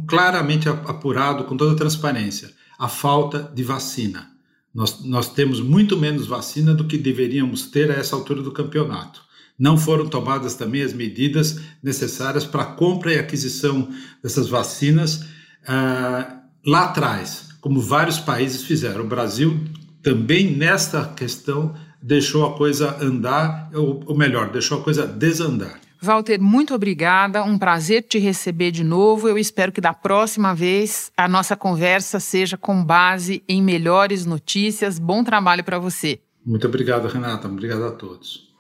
claramente 0.09 0.68
apurado 0.68 1.44
com 1.44 1.57
toda 1.57 1.77
transparência 1.77 2.50
a 2.77 2.88
falta 2.88 3.53
de 3.55 3.62
vacina. 3.62 4.31
Nós, 4.74 5.05
nós 5.05 5.33
temos 5.33 5.61
muito 5.61 5.96
menos 5.96 6.27
vacina 6.27 6.74
do 6.74 6.85
que 6.85 6.98
deveríamos 6.98 7.68
ter 7.68 7.92
a 7.92 7.94
essa 7.94 8.16
altura 8.16 8.42
do 8.42 8.50
campeonato. 8.50 9.22
Não 9.57 9.79
foram 9.79 10.09
tomadas 10.09 10.55
também 10.55 10.83
as 10.83 10.92
medidas 10.92 11.61
necessárias 11.81 12.44
para 12.44 12.62
a 12.62 12.72
compra 12.74 13.14
e 13.14 13.18
aquisição 13.20 13.88
dessas 14.20 14.48
vacinas 14.48 15.20
uh, 15.68 16.40
lá 16.66 16.87
atrás 16.87 17.54
como 17.64 17.81
vários 17.81 18.18
países 18.18 18.62
fizeram. 18.64 19.05
O 19.05 19.09
Brasil 19.09 19.59
também 20.03 20.55
nesta 20.55 21.03
questão 21.03 21.74
deixou 22.03 22.44
a 22.44 22.55
coisa 22.59 23.03
andar, 23.03 23.70
ou, 23.72 24.14
melhor, 24.14 24.50
deixou 24.50 24.81
a 24.81 24.85
coisa 24.85 25.07
desandar. 25.07 25.81
Walter, 25.98 26.38
muito 26.38 26.74
obrigada. 26.74 27.42
Um 27.42 27.57
prazer 27.57 28.03
te 28.03 28.18
receber 28.18 28.70
de 28.70 28.85
novo. 28.85 29.27
Eu 29.27 29.38
espero 29.38 29.72
que 29.72 29.81
da 29.81 29.94
próxima 29.94 30.55
vez 30.55 31.11
a 31.16 31.27
nossa 31.27 31.57
conversa 31.57 32.20
seja 32.20 32.59
com 32.59 32.85
base 32.85 33.42
em 33.48 33.62
melhores 33.62 34.27
notícias. 34.27 34.98
Bom 34.98 35.24
trabalho 35.24 35.64
para 35.64 35.79
você. 35.79 36.20
Muito 36.44 36.66
obrigado, 36.66 37.09
Renata. 37.09 37.48
Obrigado 37.48 37.85
a 37.85 37.92
todos. 37.92 38.54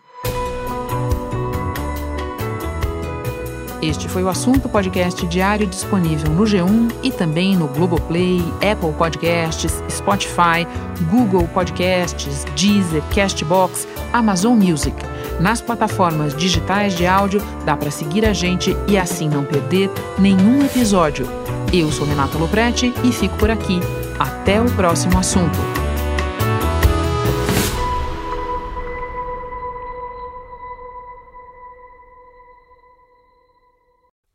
Este 3.84 4.08
foi 4.08 4.22
o 4.22 4.30
assunto 4.30 4.66
podcast 4.66 5.26
diário 5.26 5.66
disponível 5.66 6.32
no 6.32 6.44
G1 6.44 6.90
e 7.02 7.12
também 7.12 7.54
no 7.54 7.68
Globoplay, 7.68 8.40
Apple 8.56 8.94
Podcasts, 8.96 9.82
Spotify, 9.90 10.66
Google 11.10 11.46
Podcasts, 11.48 12.46
Deezer, 12.56 13.02
Castbox, 13.14 13.86
Amazon 14.10 14.56
Music. 14.56 14.96
Nas 15.38 15.60
plataformas 15.60 16.34
digitais 16.34 16.94
de 16.94 17.06
áudio 17.06 17.42
dá 17.66 17.76
para 17.76 17.90
seguir 17.90 18.24
a 18.24 18.32
gente 18.32 18.74
e 18.88 18.96
assim 18.96 19.28
não 19.28 19.44
perder 19.44 19.90
nenhum 20.18 20.64
episódio. 20.64 21.26
Eu 21.70 21.92
sou 21.92 22.06
Renata 22.06 22.38
Loprete 22.38 22.90
e 23.04 23.12
fico 23.12 23.36
por 23.36 23.50
aqui. 23.50 23.80
Até 24.18 24.62
o 24.62 24.70
próximo 24.70 25.18
assunto. 25.18 25.83